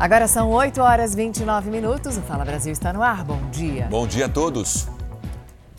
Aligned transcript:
Agora 0.00 0.26
são 0.26 0.50
8 0.50 0.80
horas 0.80 1.12
e 1.12 1.16
29 1.16 1.70
minutos. 1.70 2.16
O 2.16 2.22
Fala 2.22 2.42
Brasil 2.42 2.72
está 2.72 2.90
no 2.90 3.02
ar. 3.02 3.22
Bom 3.22 3.50
dia. 3.50 3.86
Bom 3.90 4.06
dia 4.06 4.24
a 4.24 4.28
todos. 4.30 4.88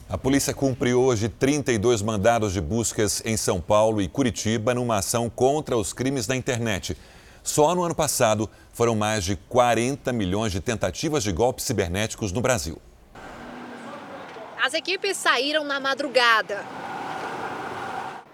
A 0.08 0.16
polícia 0.16 0.54
cumpre 0.54 0.94
hoje 0.94 1.28
32 1.28 2.04
mandados 2.04 2.54
de 2.54 2.62
buscas 2.62 3.24
em 3.26 3.36
São 3.36 3.60
Paulo 3.60 4.00
e 4.00 4.08
Curitiba 4.08 4.76
numa 4.76 4.98
ação 4.98 5.28
contra 5.28 5.76
os 5.76 5.92
crimes 5.92 6.28
da 6.28 6.36
internet. 6.36 6.96
Só 7.42 7.74
no 7.74 7.82
ano 7.82 7.96
passado 7.96 8.48
foram 8.72 8.94
mais 8.94 9.24
de 9.24 9.36
40 9.36 10.14
milhões 10.14 10.52
de 10.52 10.60
tentativas 10.60 11.24
de 11.24 11.32
golpes 11.32 11.66
cibernéticos 11.66 12.32
no 12.32 12.42
Brasil. 12.42 12.80
As 14.64 14.76
equipes 14.76 15.18
saíram 15.18 15.64
na 15.64 15.80
madrugada. 15.80 16.64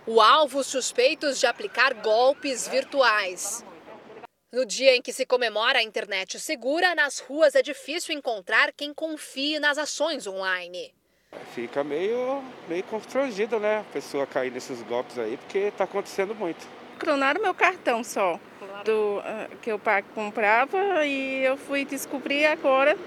O 0.06 0.20
alvo 0.20 0.66
suspeitos 0.66 1.40
de 1.40 1.46
aplicar 1.46 1.94
golpes 1.94 2.68
virtuais. 2.68 3.64
No 4.50 4.66
dia 4.66 4.96
em 4.96 5.02
que 5.02 5.12
se 5.12 5.26
comemora 5.26 5.80
a 5.80 5.84
internet 5.84 6.40
segura, 6.40 6.96
nas 6.96 7.20
ruas 7.20 7.54
é 7.54 7.62
difícil 7.62 8.16
encontrar 8.16 8.72
quem 8.72 8.94
confie 8.94 9.60
nas 9.60 9.78
ações 9.78 10.26
online. 10.26 10.96
Fica 11.54 11.84
meio, 11.84 12.42
meio 12.66 12.84
constrangido, 12.84 13.60
né? 13.60 13.80
A 13.80 13.92
pessoa 13.92 14.26
cair 14.26 14.50
nesses 14.50 14.82
golpes 14.84 15.20
aí, 15.20 15.36
porque 15.36 15.58
está 15.58 15.84
acontecendo 15.84 16.34
muito. 16.34 16.66
Clonaram 16.98 17.42
meu 17.42 17.54
cartão 17.54 18.06
só, 18.06 18.40
do, 18.86 19.18
uh, 19.20 19.58
que 19.62 19.70
eu 19.70 19.82
comprava, 20.16 21.06
e 21.06 21.44
eu 21.44 21.58
fui 21.58 21.84
descobrir 21.84 22.46
agora. 22.46 22.98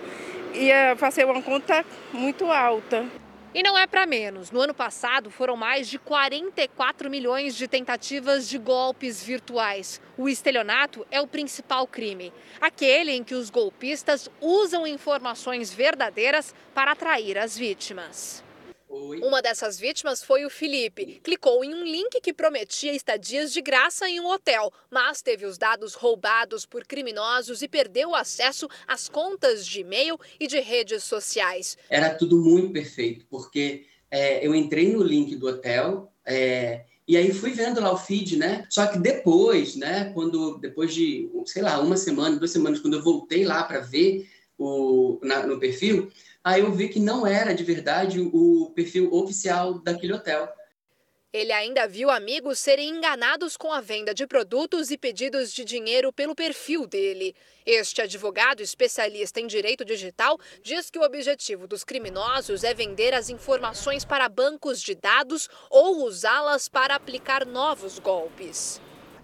Ia 0.52 0.94
fazer 0.96 1.24
uma 1.24 1.40
conta 1.40 1.86
muito 2.12 2.52
alta. 2.52 3.06
E 3.52 3.64
não 3.64 3.76
é 3.76 3.84
para 3.84 4.06
menos. 4.06 4.52
No 4.52 4.60
ano 4.60 4.72
passado 4.72 5.28
foram 5.28 5.56
mais 5.56 5.88
de 5.88 5.98
44 5.98 7.10
milhões 7.10 7.56
de 7.56 7.66
tentativas 7.66 8.48
de 8.48 8.58
golpes 8.58 9.22
virtuais. 9.24 10.00
O 10.16 10.28
estelionato 10.28 11.04
é 11.10 11.20
o 11.20 11.26
principal 11.26 11.84
crime, 11.86 12.32
aquele 12.60 13.10
em 13.10 13.24
que 13.24 13.34
os 13.34 13.50
golpistas 13.50 14.28
usam 14.40 14.86
informações 14.86 15.74
verdadeiras 15.74 16.54
para 16.72 16.92
atrair 16.92 17.36
as 17.36 17.58
vítimas. 17.58 18.44
Oi. 18.92 19.20
Uma 19.20 19.40
dessas 19.40 19.78
vítimas 19.78 20.20
foi 20.20 20.44
o 20.44 20.50
Felipe. 20.50 21.20
Clicou 21.22 21.62
em 21.62 21.72
um 21.72 21.84
link 21.84 22.20
que 22.20 22.32
prometia 22.32 22.92
estadias 22.92 23.52
de 23.52 23.62
graça 23.62 24.08
em 24.08 24.18
um 24.18 24.26
hotel, 24.26 24.72
mas 24.90 25.22
teve 25.22 25.46
os 25.46 25.56
dados 25.56 25.94
roubados 25.94 26.66
por 26.66 26.84
criminosos 26.84 27.62
e 27.62 27.68
perdeu 27.68 28.10
o 28.10 28.14
acesso 28.16 28.68
às 28.88 29.08
contas 29.08 29.64
de 29.64 29.82
e-mail 29.82 30.18
e 30.40 30.48
de 30.48 30.58
redes 30.58 31.04
sociais. 31.04 31.78
Era 31.88 32.12
tudo 32.12 32.36
muito 32.36 32.72
perfeito, 32.72 33.24
porque 33.30 33.86
é, 34.10 34.44
eu 34.44 34.52
entrei 34.56 34.92
no 34.92 35.04
link 35.04 35.36
do 35.36 35.46
hotel. 35.46 36.12
É, 36.26 36.82
e 37.06 37.16
aí 37.16 37.32
fui 37.32 37.52
vendo 37.52 37.80
lá 37.80 37.92
o 37.92 37.96
feed, 37.96 38.38
né? 38.38 38.66
Só 38.68 38.88
que 38.88 38.98
depois, 38.98 39.76
né? 39.76 40.10
Quando 40.12 40.58
depois 40.58 40.92
de, 40.92 41.30
sei 41.46 41.62
lá, 41.62 41.78
uma 41.78 41.96
semana, 41.96 42.36
duas 42.36 42.50
semanas, 42.50 42.80
quando 42.80 42.94
eu 42.94 43.04
voltei 43.04 43.44
lá 43.44 43.62
para 43.62 43.78
ver 43.78 44.28
o, 44.58 45.20
na, 45.22 45.46
no 45.46 45.60
perfil, 45.60 46.10
Aí 46.42 46.62
eu 46.62 46.72
vi 46.72 46.88
que 46.88 46.98
não 46.98 47.26
era 47.26 47.54
de 47.54 47.62
verdade 47.62 48.20
o 48.20 48.72
perfil 48.74 49.12
oficial 49.12 49.78
daquele 49.78 50.14
hotel. 50.14 50.48
Ele 51.32 51.52
ainda 51.52 51.86
viu 51.86 52.10
amigos 52.10 52.58
serem 52.58 52.88
enganados 52.88 53.56
com 53.56 53.72
a 53.72 53.80
venda 53.80 54.12
de 54.12 54.26
produtos 54.26 54.90
e 54.90 54.98
pedidos 54.98 55.52
de 55.52 55.64
dinheiro 55.64 56.12
pelo 56.12 56.34
perfil 56.34 56.88
dele. 56.88 57.36
Este 57.64 58.02
advogado 58.02 58.62
especialista 58.62 59.38
em 59.38 59.46
direito 59.46 59.84
digital 59.84 60.36
diz 60.60 60.90
que 60.90 60.98
o 60.98 61.04
objetivo 61.04 61.68
dos 61.68 61.84
criminosos 61.84 62.64
é 62.64 62.74
vender 62.74 63.14
as 63.14 63.28
informações 63.28 64.04
para 64.04 64.28
bancos 64.28 64.82
de 64.82 64.96
dados 64.96 65.48
ou 65.70 66.04
usá-las 66.04 66.68
para 66.68 66.96
aplicar 66.96 67.46
novos 67.46 68.00
golpes 68.00 68.80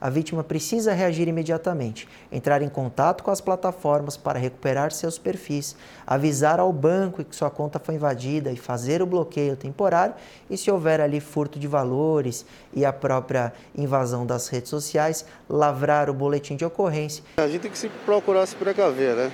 a 0.06 0.08
vítima 0.08 0.44
precisa 0.44 0.92
reagir 0.92 1.26
imediatamente, 1.26 2.08
entrar 2.30 2.62
em 2.62 2.68
contato 2.68 3.24
com 3.24 3.30
as 3.32 3.40
plataformas 3.40 4.16
para 4.16 4.38
recuperar 4.38 4.92
seus 4.92 5.18
perfis, 5.18 5.74
avisar 6.06 6.60
ao 6.60 6.72
banco 6.72 7.24
que 7.24 7.34
sua 7.34 7.50
conta 7.50 7.80
foi 7.80 7.96
invadida 7.96 8.52
e 8.52 8.56
fazer 8.56 9.02
o 9.02 9.06
bloqueio 9.06 9.56
temporário 9.56 10.14
e 10.48 10.56
se 10.56 10.70
houver 10.70 11.00
ali 11.00 11.18
furto 11.18 11.58
de 11.58 11.66
valores 11.66 12.46
e 12.72 12.84
a 12.84 12.92
própria 12.92 13.52
invasão 13.76 14.24
das 14.24 14.46
redes 14.46 14.70
sociais, 14.70 15.26
lavrar 15.50 16.08
o 16.08 16.14
boletim 16.14 16.54
de 16.54 16.64
ocorrência. 16.64 17.24
A 17.38 17.48
gente 17.48 17.62
tem 17.62 17.70
que 17.72 17.78
se 17.78 17.88
procurar 18.04 18.46
se 18.46 18.54
precaver, 18.54 19.16
né? 19.16 19.32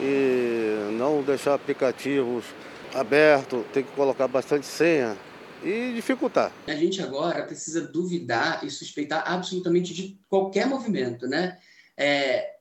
E 0.00 0.96
não 0.96 1.20
deixar 1.20 1.52
aplicativos 1.52 2.46
abertos, 2.94 3.66
tem 3.74 3.82
que 3.82 3.92
colocar 3.92 4.28
bastante 4.28 4.64
senha 4.64 5.14
e 5.62 5.92
dificultar. 5.94 6.52
A 6.66 6.74
gente 6.74 7.02
agora 7.02 7.44
precisa 7.44 7.80
duvidar 7.80 8.64
e 8.64 8.70
suspeitar 8.70 9.24
absolutamente 9.26 9.92
de 9.94 10.18
qualquer 10.28 10.66
movimento, 10.66 11.26
né? 11.26 11.58
É, 11.96 12.54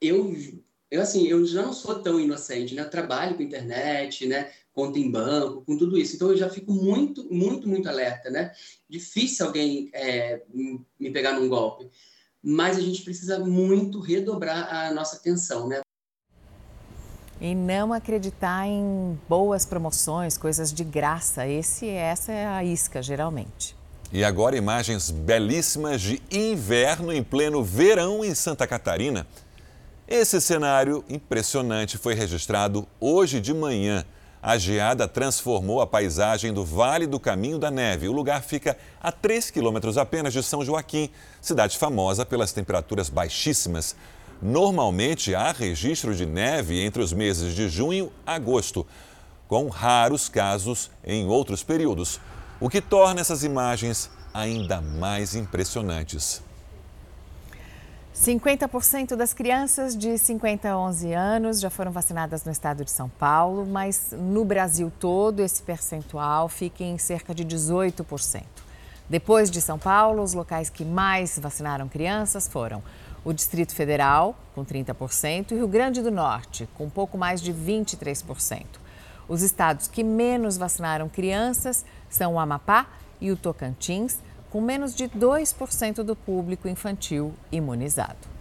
eu, 0.00 0.34
eu, 0.90 1.00
assim, 1.00 1.26
eu 1.26 1.44
já 1.46 1.62
não 1.62 1.72
sou 1.72 2.00
tão 2.00 2.20
inocente, 2.20 2.74
né? 2.74 2.82
Eu 2.82 2.90
trabalho 2.90 3.36
com 3.36 3.42
internet, 3.42 4.26
né? 4.26 4.50
Conta 4.72 4.98
em 4.98 5.10
banco, 5.10 5.62
com 5.62 5.76
tudo 5.76 5.98
isso. 5.98 6.16
Então, 6.16 6.30
eu 6.30 6.36
já 6.36 6.48
fico 6.48 6.72
muito, 6.72 7.26
muito, 7.32 7.68
muito 7.68 7.88
alerta, 7.88 8.30
né? 8.30 8.52
Difícil 8.88 9.46
alguém 9.46 9.90
é, 9.92 10.42
me 10.52 11.10
pegar 11.10 11.32
num 11.32 11.48
golpe. 11.48 11.88
Mas 12.42 12.76
a 12.76 12.80
gente 12.80 13.02
precisa 13.02 13.38
muito 13.38 14.00
redobrar 14.00 14.68
a 14.72 14.92
nossa 14.92 15.16
atenção, 15.16 15.68
né? 15.68 15.83
E 17.44 17.54
não 17.54 17.92
acreditar 17.92 18.66
em 18.66 19.20
boas 19.28 19.66
promoções, 19.66 20.38
coisas 20.38 20.72
de 20.72 20.82
graça. 20.82 21.46
Esse, 21.46 21.86
essa 21.86 22.32
é 22.32 22.46
a 22.46 22.64
isca, 22.64 23.02
geralmente. 23.02 23.76
E 24.10 24.24
agora 24.24 24.56
imagens 24.56 25.10
belíssimas 25.10 26.00
de 26.00 26.22
inverno 26.32 27.12
em 27.12 27.22
pleno 27.22 27.62
verão 27.62 28.24
em 28.24 28.34
Santa 28.34 28.66
Catarina. 28.66 29.26
Esse 30.08 30.40
cenário 30.40 31.04
impressionante 31.06 31.98
foi 31.98 32.14
registrado 32.14 32.88
hoje 32.98 33.42
de 33.42 33.52
manhã. 33.52 34.06
A 34.42 34.56
geada 34.56 35.06
transformou 35.06 35.82
a 35.82 35.86
paisagem 35.86 36.50
do 36.50 36.64
Vale 36.64 37.06
do 37.06 37.20
Caminho 37.20 37.58
da 37.58 37.70
Neve. 37.70 38.08
O 38.08 38.12
lugar 38.12 38.42
fica 38.42 38.74
a 39.02 39.12
3 39.12 39.50
quilômetros 39.50 39.98
apenas 39.98 40.32
de 40.32 40.42
São 40.42 40.64
Joaquim, 40.64 41.10
cidade 41.42 41.76
famosa 41.76 42.24
pelas 42.24 42.52
temperaturas 42.52 43.10
baixíssimas. 43.10 43.94
Normalmente 44.42 45.34
há 45.34 45.52
registro 45.52 46.14
de 46.14 46.26
neve 46.26 46.80
entre 46.80 47.02
os 47.02 47.12
meses 47.12 47.54
de 47.54 47.68
junho 47.68 48.12
a 48.26 48.34
agosto, 48.34 48.86
com 49.48 49.68
raros 49.68 50.28
casos 50.28 50.90
em 51.04 51.26
outros 51.26 51.62
períodos, 51.62 52.20
o 52.60 52.68
que 52.68 52.80
torna 52.80 53.20
essas 53.20 53.44
imagens 53.44 54.10
ainda 54.32 54.80
mais 54.80 55.34
impressionantes. 55.34 56.42
50% 58.14 59.16
das 59.16 59.34
crianças 59.34 59.96
de 59.96 60.16
50 60.16 60.68
a 60.68 60.78
11 60.78 61.12
anos 61.12 61.60
já 61.60 61.68
foram 61.68 61.90
vacinadas 61.90 62.44
no 62.44 62.52
estado 62.52 62.84
de 62.84 62.90
São 62.90 63.08
Paulo, 63.08 63.66
mas 63.66 64.14
no 64.16 64.44
Brasil 64.44 64.92
todo 65.00 65.40
esse 65.40 65.60
percentual 65.62 66.48
fica 66.48 66.84
em 66.84 66.96
cerca 66.96 67.34
de 67.34 67.44
18%. 67.44 68.44
Depois 69.08 69.50
de 69.50 69.60
São 69.60 69.78
Paulo, 69.78 70.22
os 70.22 70.32
locais 70.32 70.70
que 70.70 70.84
mais 70.84 71.38
vacinaram 71.38 71.88
crianças 71.88 72.48
foram 72.48 72.82
o 73.24 73.32
Distrito 73.32 73.74
Federal, 73.74 74.36
com 74.54 74.64
30%, 74.64 75.52
e 75.52 75.54
Rio 75.54 75.68
Grande 75.68 76.02
do 76.02 76.10
Norte, 76.10 76.68
com 76.74 76.90
pouco 76.90 77.16
mais 77.16 77.40
de 77.40 77.52
23%. 77.52 78.64
Os 79.28 79.42
estados 79.42 79.88
que 79.88 80.04
menos 80.04 80.56
vacinaram 80.56 81.08
crianças 81.08 81.84
são 82.10 82.34
o 82.34 82.38
Amapá 82.38 82.86
e 83.20 83.30
o 83.30 83.36
Tocantins, 83.36 84.18
com 84.50 84.60
menos 84.60 84.94
de 84.94 85.08
2% 85.08 86.02
do 86.02 86.14
público 86.14 86.68
infantil 86.68 87.32
imunizado. 87.50 88.34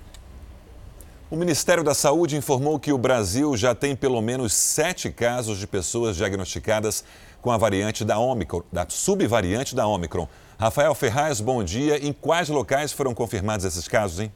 O 1.31 1.35
Ministério 1.35 1.83
da 1.83 1.95
Saúde 1.95 2.37
informou 2.37 2.77
que 2.77 2.93
o 2.93 2.97
Brasil 2.97 3.57
já 3.57 3.73
tem 3.73 3.95
pelo 3.95 4.21
menos 4.21 4.53
sete 4.53 5.09
casos 5.09 5.57
de 5.57 5.65
pessoas 5.65 6.15
diagnosticadas 6.15 7.03
com 7.41 7.49
a 7.49 7.57
variante 7.57 8.05
da 8.05 8.19
Omicron, 8.19 8.61
da 8.71 8.85
subvariante 8.87 9.73
da 9.73 9.87
Omicron. 9.87 10.27
Rafael 10.59 10.93
Ferraz, 10.93 11.41
bom 11.41 11.63
dia. 11.63 12.05
Em 12.05 12.13
quais 12.13 12.49
locais 12.49 12.91
foram 12.91 13.15
confirmados 13.15 13.65
esses 13.65 13.87
casos, 13.87 14.19
hein? 14.19 14.31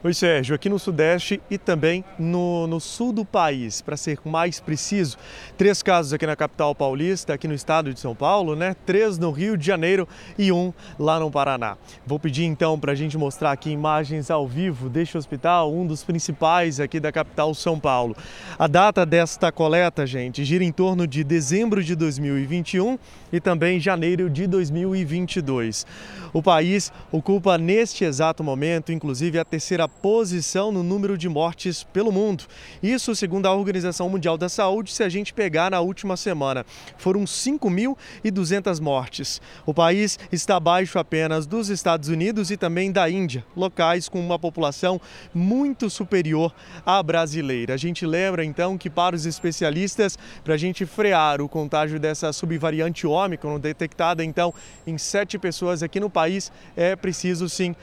Oi, 0.00 0.14
Sérgio, 0.14 0.54
aqui 0.54 0.68
no 0.68 0.78
Sudeste 0.78 1.40
e 1.50 1.58
também 1.58 2.04
no, 2.16 2.68
no 2.68 2.78
sul 2.78 3.12
do 3.12 3.24
país, 3.24 3.82
para 3.82 3.96
ser 3.96 4.20
mais 4.24 4.60
preciso. 4.60 5.16
Três 5.56 5.82
casos 5.82 6.12
aqui 6.12 6.24
na 6.24 6.36
capital 6.36 6.72
paulista, 6.72 7.34
aqui 7.34 7.48
no 7.48 7.54
estado 7.54 7.92
de 7.92 7.98
São 7.98 8.14
Paulo, 8.14 8.54
né? 8.54 8.76
Três 8.86 9.18
no 9.18 9.32
Rio 9.32 9.56
de 9.56 9.66
Janeiro 9.66 10.06
e 10.38 10.52
um 10.52 10.72
lá 10.96 11.18
no 11.18 11.28
Paraná. 11.32 11.76
Vou 12.06 12.16
pedir 12.16 12.44
então 12.44 12.78
para 12.78 12.92
a 12.92 12.94
gente 12.94 13.18
mostrar 13.18 13.50
aqui 13.50 13.70
imagens 13.70 14.30
ao 14.30 14.46
vivo 14.46 14.88
deste 14.88 15.18
hospital, 15.18 15.74
um 15.74 15.84
dos 15.84 16.04
principais 16.04 16.78
aqui 16.78 17.00
da 17.00 17.10
capital 17.10 17.52
São 17.52 17.80
Paulo. 17.80 18.16
A 18.56 18.68
data 18.68 19.04
desta 19.04 19.50
coleta, 19.50 20.06
gente, 20.06 20.44
gira 20.44 20.62
em 20.62 20.70
torno 20.70 21.08
de 21.08 21.24
dezembro 21.24 21.82
de 21.82 21.96
2021 21.96 22.96
e 23.32 23.40
também 23.40 23.80
janeiro 23.80 24.30
de 24.30 24.46
2022. 24.46 25.84
O 26.32 26.40
país 26.40 26.92
ocupa 27.10 27.58
neste 27.58 28.04
exato 28.04 28.44
momento, 28.44 28.92
inclusive, 28.92 29.40
a 29.40 29.44
terceira 29.44 29.87
posição 29.88 30.70
no 30.70 30.82
número 30.82 31.16
de 31.16 31.28
mortes 31.28 31.82
pelo 31.82 32.12
mundo. 32.12 32.44
Isso 32.82 33.14
segundo 33.14 33.46
a 33.46 33.54
Organização 33.54 34.08
Mundial 34.08 34.38
da 34.38 34.48
Saúde, 34.48 34.92
se 34.92 35.02
a 35.02 35.08
gente 35.08 35.32
pegar 35.32 35.70
na 35.70 35.80
última 35.80 36.16
semana. 36.16 36.64
Foram 36.96 37.24
5.200 37.24 38.80
mortes. 38.80 39.40
O 39.64 39.72
país 39.72 40.18
está 40.30 40.56
abaixo 40.56 40.98
apenas 40.98 41.46
dos 41.46 41.68
Estados 41.68 42.08
Unidos 42.08 42.50
e 42.50 42.56
também 42.56 42.92
da 42.92 43.08
Índia, 43.08 43.44
locais 43.56 44.08
com 44.08 44.20
uma 44.20 44.38
população 44.38 45.00
muito 45.34 45.88
superior 45.88 46.54
à 46.84 47.02
brasileira. 47.02 47.74
A 47.74 47.76
gente 47.76 48.06
lembra 48.06 48.44
então 48.44 48.76
que 48.76 48.90
para 48.90 49.16
os 49.16 49.26
especialistas, 49.26 50.18
para 50.44 50.54
a 50.54 50.58
gente 50.58 50.84
frear 50.84 51.40
o 51.40 51.48
contágio 51.48 51.98
dessa 51.98 52.32
subvariante 52.32 53.06
Ômicron, 53.06 53.58
detectada 53.58 54.24
então 54.24 54.52
em 54.86 54.98
sete 54.98 55.38
pessoas 55.38 55.82
aqui 55.82 56.00
no 56.00 56.10
país, 56.10 56.52
é 56.76 56.94
preciso 56.96 57.48
sim 57.48 57.74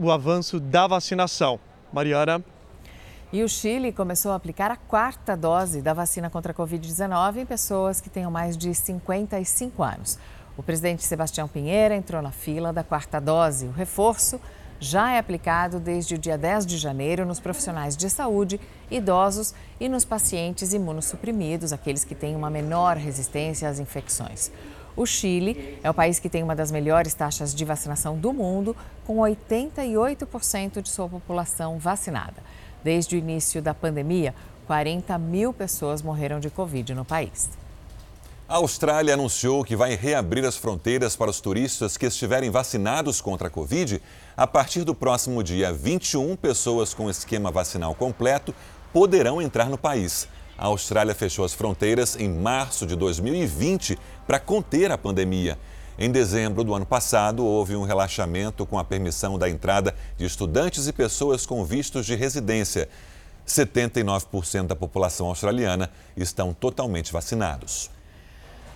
o 0.00 0.10
avanço 0.10 0.60
da 0.60 0.86
vacinação. 0.86 1.33
Mariana. 1.92 2.44
E 3.32 3.42
o 3.42 3.48
Chile 3.48 3.92
começou 3.92 4.30
a 4.30 4.36
aplicar 4.36 4.70
a 4.70 4.76
quarta 4.76 5.36
dose 5.36 5.82
da 5.82 5.92
vacina 5.92 6.30
contra 6.30 6.52
a 6.52 6.54
Covid-19 6.54 7.38
em 7.38 7.46
pessoas 7.46 8.00
que 8.00 8.08
tenham 8.08 8.30
mais 8.30 8.56
de 8.56 8.72
55 8.72 9.82
anos. 9.82 10.18
O 10.56 10.62
presidente 10.62 11.02
Sebastião 11.02 11.48
Pinheira 11.48 11.96
entrou 11.96 12.22
na 12.22 12.30
fila 12.30 12.72
da 12.72 12.84
quarta 12.84 13.20
dose. 13.20 13.66
O 13.66 13.72
reforço 13.72 14.40
já 14.78 15.12
é 15.12 15.18
aplicado 15.18 15.80
desde 15.80 16.14
o 16.14 16.18
dia 16.18 16.38
10 16.38 16.64
de 16.66 16.78
janeiro 16.78 17.26
nos 17.26 17.40
profissionais 17.40 17.96
de 17.96 18.08
saúde, 18.08 18.60
idosos 18.88 19.52
e 19.80 19.88
nos 19.88 20.04
pacientes 20.04 20.72
imunossuprimidos, 20.72 21.72
aqueles 21.72 22.04
que 22.04 22.14
têm 22.14 22.36
uma 22.36 22.50
menor 22.50 22.96
resistência 22.96 23.68
às 23.68 23.80
infecções. 23.80 24.52
O 24.96 25.04
Chile 25.04 25.78
é 25.82 25.90
o 25.90 25.94
país 25.94 26.20
que 26.20 26.28
tem 26.28 26.42
uma 26.42 26.54
das 26.54 26.70
melhores 26.70 27.14
taxas 27.14 27.52
de 27.52 27.64
vacinação 27.64 28.16
do 28.16 28.32
mundo, 28.32 28.76
com 29.04 29.16
88% 29.16 30.80
de 30.80 30.88
sua 30.88 31.08
população 31.08 31.78
vacinada. 31.78 32.42
Desde 32.82 33.16
o 33.16 33.18
início 33.18 33.60
da 33.60 33.74
pandemia, 33.74 34.34
40 34.66 35.18
mil 35.18 35.52
pessoas 35.52 36.00
morreram 36.00 36.38
de 36.38 36.48
Covid 36.48 36.94
no 36.94 37.04
país. 37.04 37.50
A 38.46 38.56
Austrália 38.56 39.14
anunciou 39.14 39.64
que 39.64 39.74
vai 39.74 39.96
reabrir 39.96 40.44
as 40.44 40.56
fronteiras 40.56 41.16
para 41.16 41.30
os 41.30 41.40
turistas 41.40 41.96
que 41.96 42.06
estiverem 42.06 42.50
vacinados 42.50 43.20
contra 43.20 43.48
a 43.48 43.50
Covid. 43.50 44.00
A 44.36 44.46
partir 44.46 44.84
do 44.84 44.94
próximo 44.94 45.42
dia 45.42 45.72
21, 45.72 46.36
pessoas 46.36 46.92
com 46.92 47.08
esquema 47.08 47.50
vacinal 47.50 47.94
completo 47.94 48.54
poderão 48.92 49.40
entrar 49.40 49.68
no 49.68 49.78
país. 49.78 50.28
A 50.56 50.66
Austrália 50.66 51.14
fechou 51.14 51.44
as 51.44 51.52
fronteiras 51.52 52.16
em 52.16 52.28
março 52.28 52.86
de 52.86 52.94
2020 52.94 53.98
para 54.26 54.38
conter 54.38 54.92
a 54.92 54.98
pandemia. 54.98 55.58
Em 55.98 56.10
dezembro 56.10 56.64
do 56.64 56.74
ano 56.74 56.86
passado, 56.86 57.44
houve 57.44 57.76
um 57.76 57.84
relaxamento 57.84 58.66
com 58.66 58.78
a 58.78 58.84
permissão 58.84 59.38
da 59.38 59.48
entrada 59.48 59.94
de 60.16 60.24
estudantes 60.24 60.86
e 60.86 60.92
pessoas 60.92 61.46
com 61.46 61.64
vistos 61.64 62.06
de 62.06 62.14
residência. 62.14 62.88
79% 63.46 64.66
da 64.66 64.76
população 64.76 65.26
australiana 65.26 65.90
estão 66.16 66.52
totalmente 66.52 67.12
vacinados. 67.12 67.93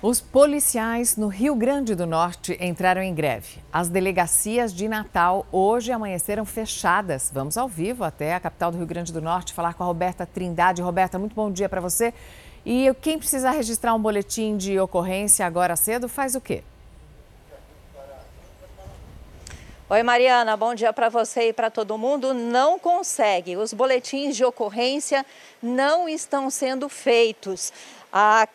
Os 0.00 0.21
policiais 0.21 1.17
no 1.17 1.27
Rio 1.27 1.56
Grande 1.56 1.93
do 1.93 2.06
Norte 2.06 2.56
entraram 2.61 3.03
em 3.03 3.12
greve. 3.12 3.59
As 3.73 3.89
delegacias 3.89 4.73
de 4.73 4.87
Natal 4.87 5.45
hoje 5.50 5.91
amanheceram 5.91 6.45
fechadas. 6.45 7.33
Vamos 7.35 7.59
ao 7.59 7.67
vivo 7.67 8.05
até 8.05 8.33
a 8.33 8.39
capital 8.39 8.71
do 8.71 8.79
Rio 8.79 8.87
Grande 8.87 9.12
do 9.12 9.21
Norte 9.21 9.53
falar 9.53 9.75
com 9.75 9.83
a 9.83 9.87
Roberta 9.87 10.25
Trindade. 10.25 10.81
Roberta, 10.81 11.19
muito 11.19 11.35
bom 11.35 11.50
dia 11.50 11.69
para 11.69 11.81
você. 11.81 12.15
E 12.65 12.95
quem 13.03 13.19
precisar 13.19 13.50
registrar 13.50 13.93
um 13.93 14.00
boletim 14.00 14.56
de 14.56 14.79
ocorrência 14.79 15.45
agora 15.45 15.75
cedo, 15.75 16.09
faz 16.09 16.37
o 16.37 16.41
quê? 16.41 16.62
Oi, 19.91 20.03
Mariana, 20.05 20.56
bom 20.56 20.77
dia 20.77 20.93
para 20.93 21.09
você 21.09 21.49
e 21.49 21.53
para 21.53 21.73
todo 21.73 21.99
mundo. 21.99 22.33
Não 22.33 22.79
consegue. 22.79 23.56
Os 23.56 23.73
boletins 23.73 24.37
de 24.37 24.45
ocorrência 24.45 25.27
não 25.61 26.09
estão 26.09 26.50
sendo 26.50 26.89
feitos. 26.89 27.73
A 28.12 28.47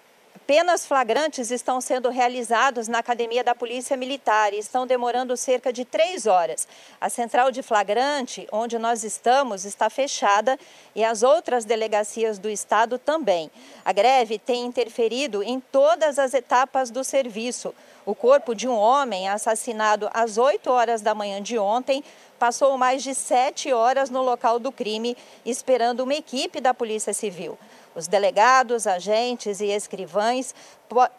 Apenas 0.44 0.86
flagrantes 0.86 1.52
estão 1.52 1.80
sendo 1.80 2.10
realizados 2.10 2.90
na 2.90 3.00
Academia 3.00 3.46
da 3.46 3.56
Polícia 3.56 3.96
Militar 3.96 4.54
e 4.54 4.60
estão 4.60 4.86
demorando 4.86 5.38
cerca 5.38 5.72
de 5.72 5.86
três 5.86 6.28
horas. 6.28 6.68
A 7.00 7.08
central 7.08 7.50
de 7.50 7.64
flagrante, 7.64 8.46
onde 8.52 8.78
nós 8.78 9.06
estamos, 9.06 9.64
está 9.64 9.90
fechada 9.90 10.60
e 10.94 11.02
as 11.02 11.24
outras 11.24 11.64
delegacias 11.64 12.38
do 12.40 12.50
Estado 12.50 13.00
também. 13.00 13.50
A 13.86 13.94
greve 13.94 14.38
tem 14.38 14.66
interferido 14.66 15.42
em 15.42 15.62
todas 15.62 16.20
as 16.20 16.34
etapas 16.34 16.92
do 16.92 17.06
serviço. 17.06 17.74
O 18.06 18.14
corpo 18.14 18.54
de 18.54 18.68
um 18.68 18.76
homem 18.76 19.30
assassinado 19.30 20.10
às 20.14 20.38
8 20.38 20.70
horas 20.70 21.00
da 21.00 21.16
manhã 21.16 21.42
de 21.42 21.58
ontem 21.58 22.04
passou 22.38 22.78
mais 22.78 23.02
de 23.02 23.16
sete 23.16 23.72
horas 23.72 24.10
no 24.10 24.22
local 24.22 24.60
do 24.60 24.74
crime, 24.74 25.16
esperando 25.46 26.02
uma 26.02 26.14
equipe 26.14 26.60
da 26.60 26.74
Polícia 26.74 27.14
Civil. 27.14 27.58
Os 27.96 28.08
delegados, 28.08 28.88
agentes 28.88 29.60
e 29.60 29.68
escrivães 29.68 30.54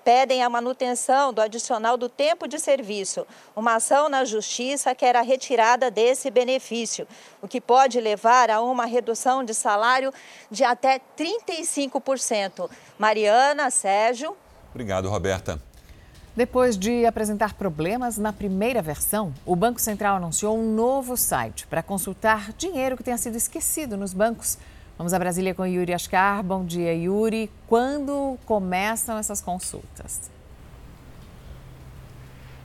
pedem 0.05 0.43
a 0.43 0.51
manutenção 0.51 1.33
do 1.33 1.41
adicional 1.41 1.97
do 1.97 2.09
tempo 2.09 2.47
de 2.47 2.59
serviço, 2.59 3.27
uma 3.55 3.77
ação 3.77 4.09
na 4.09 4.25
justiça 4.25 4.95
que 4.95 5.05
era 5.05 5.21
retirada 5.21 5.91
desse 5.91 6.31
benefício, 6.31 7.07
o 7.41 7.49
que 7.49 7.61
pode 7.61 8.01
levar 8.01 8.51
a 8.51 8.61
uma 8.61 8.87
redução 8.87 9.45
de 9.45 9.55
salário 9.55 10.13
de 10.51 10.65
até 10.65 11.01
35%. 11.19 12.71
Mariana, 12.99 13.71
Sérgio. 13.71 14.37
Obrigado, 14.71 15.09
Roberta. 15.09 15.61
Depois 16.37 16.77
de 16.77 17.07
apresentar 17.07 17.55
problemas 17.55 18.19
na 18.19 18.33
primeira 18.33 18.83
versão, 18.83 19.33
o 19.47 19.55
Banco 19.55 19.81
Central 19.81 20.17
anunciou 20.17 20.59
um 20.59 20.75
novo 20.75 21.17
site 21.17 21.65
para 21.65 21.81
consultar 21.81 22.53
dinheiro 22.55 22.97
que 22.97 23.05
tenha 23.05 23.17
sido 23.17 23.37
esquecido 23.37 23.97
nos 23.97 24.13
bancos. 24.13 24.59
Vamos 24.97 25.13
a 25.13 25.19
Brasília 25.19 25.55
com 25.55 25.67
Yuri 25.67 25.93
Ascar. 25.93 26.43
Bom 26.45 26.65
dia, 26.65 26.95
Yuri. 26.95 27.51
Quando 27.67 28.39
começam 28.47 29.19
essas 29.19 29.41
consultas? 29.41 30.34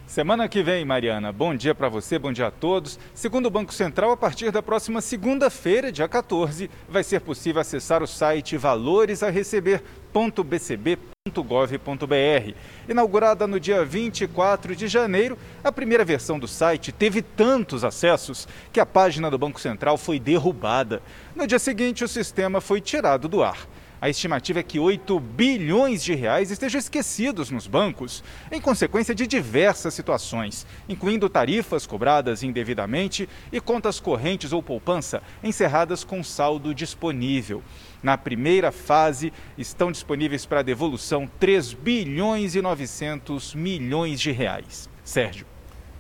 Semana 0.10 0.50
que 0.50 0.62
vem, 0.64 0.84
Mariana. 0.84 1.32
Bom 1.32 1.56
dia 1.56 1.76
para 1.76 1.88
você, 1.88 2.18
bom 2.18 2.32
dia 2.32 2.48
a 2.48 2.52
todos. 2.52 2.98
Segundo 3.14 3.46
o 3.46 3.52
Banco 3.52 3.72
Central, 3.72 4.10
a 4.10 4.18
partir 4.18 4.52
da 4.52 4.60
próxima 4.60 5.02
segunda-feira, 5.02 5.92
dia 5.92 6.08
14, 6.08 6.68
vai 6.90 7.04
ser 7.04 7.22
possível 7.22 7.62
acessar 7.62 8.02
o 8.02 8.08
site 8.08 8.58
valoresareceber.bcb.com 8.58 11.20
gov.br. 11.44 12.56
Inaugurada 12.88 13.46
no 13.46 13.60
dia 13.60 13.86
24 13.86 14.76
de 14.76 14.88
janeiro, 14.88 15.38
a 15.64 15.72
primeira 15.72 16.04
versão 16.04 16.40
do 16.40 16.48
site 16.48 16.92
teve 16.92 17.22
tantos 17.22 17.84
acessos 17.84 18.48
que 18.74 18.80
a 18.80 18.86
página 18.86 19.30
do 19.30 19.38
Banco 19.38 19.62
Central 19.62 19.96
foi 19.96 20.20
derrubada. 20.20 21.04
No 21.36 21.46
dia 21.46 21.60
seguinte, 21.60 22.04
o 22.04 22.08
sistema 22.08 22.60
foi 22.60 22.82
tirado 22.82 23.28
do 23.28 23.44
ar. 23.44 23.68
A 24.02 24.08
estimativa 24.08 24.60
é 24.60 24.64
que 24.64 24.80
8 24.80 25.20
bilhões 25.20 26.02
de 26.02 26.16
reais 26.16 26.52
estejam 26.52 26.80
esquecidos 26.80 27.52
nos 27.52 27.68
bancos, 27.68 28.24
em 28.50 28.62
consequência 28.62 29.14
de 29.14 29.28
diversas 29.28 29.94
situações, 29.94 30.66
incluindo 30.88 31.28
tarifas 31.28 31.86
cobradas 31.86 32.42
indevidamente 32.42 33.28
e 33.52 33.60
contas 33.60 34.00
correntes 34.00 34.54
ou 34.54 34.64
poupança 34.64 35.22
encerradas 35.44 36.06
com 36.06 36.24
saldo 36.24 36.74
disponível. 36.74 37.62
Na 38.02 38.18
primeira 38.18 38.72
fase, 38.72 39.34
estão 39.58 39.92
disponíveis 39.92 40.46
para 40.46 40.62
devolução 40.62 41.30
3 41.38 41.74
bilhões 41.74 42.56
e 42.56 42.62
900 42.62 43.54
milhões 43.54 44.22
de 44.22 44.32
reais. 44.32 44.90
Sérgio. 45.04 45.46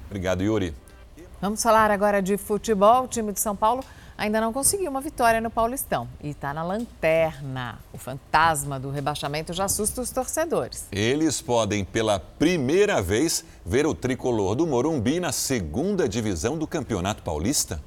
Obrigado, 0.07 0.41
Yuri. 0.41 0.73
Vamos 1.41 1.61
falar 1.61 1.91
agora 1.91 2.21
de 2.21 2.37
futebol. 2.37 3.03
O 3.03 3.07
time 3.07 3.33
de 3.33 3.39
São 3.41 3.55
Paulo 3.55 3.83
ainda 4.19 4.41
não 4.41 4.51
conseguiu 4.51 4.91
uma 4.91 4.99
vitória 4.99 5.39
no 5.39 5.49
Paulistão 5.49 6.07
e 6.21 6.29
está 6.29 6.53
na 6.53 6.61
lanterna. 6.61 7.79
O 7.93 7.97
fantasma 7.97 8.79
do 8.79 8.91
rebaixamento 8.91 9.53
já 9.53 9.63
assusta 9.63 10.01
os 10.01 10.11
torcedores. 10.11 10.87
Eles 10.91 11.41
podem, 11.41 11.85
pela 11.85 12.19
primeira 12.19 13.01
vez, 13.01 13.45
ver 13.65 13.87
o 13.87 13.95
tricolor 13.95 14.55
do 14.55 14.67
Morumbi 14.67 15.19
na 15.19 15.31
segunda 15.31 16.07
divisão 16.07 16.57
do 16.57 16.67
Campeonato 16.67 17.23
Paulista. 17.23 17.81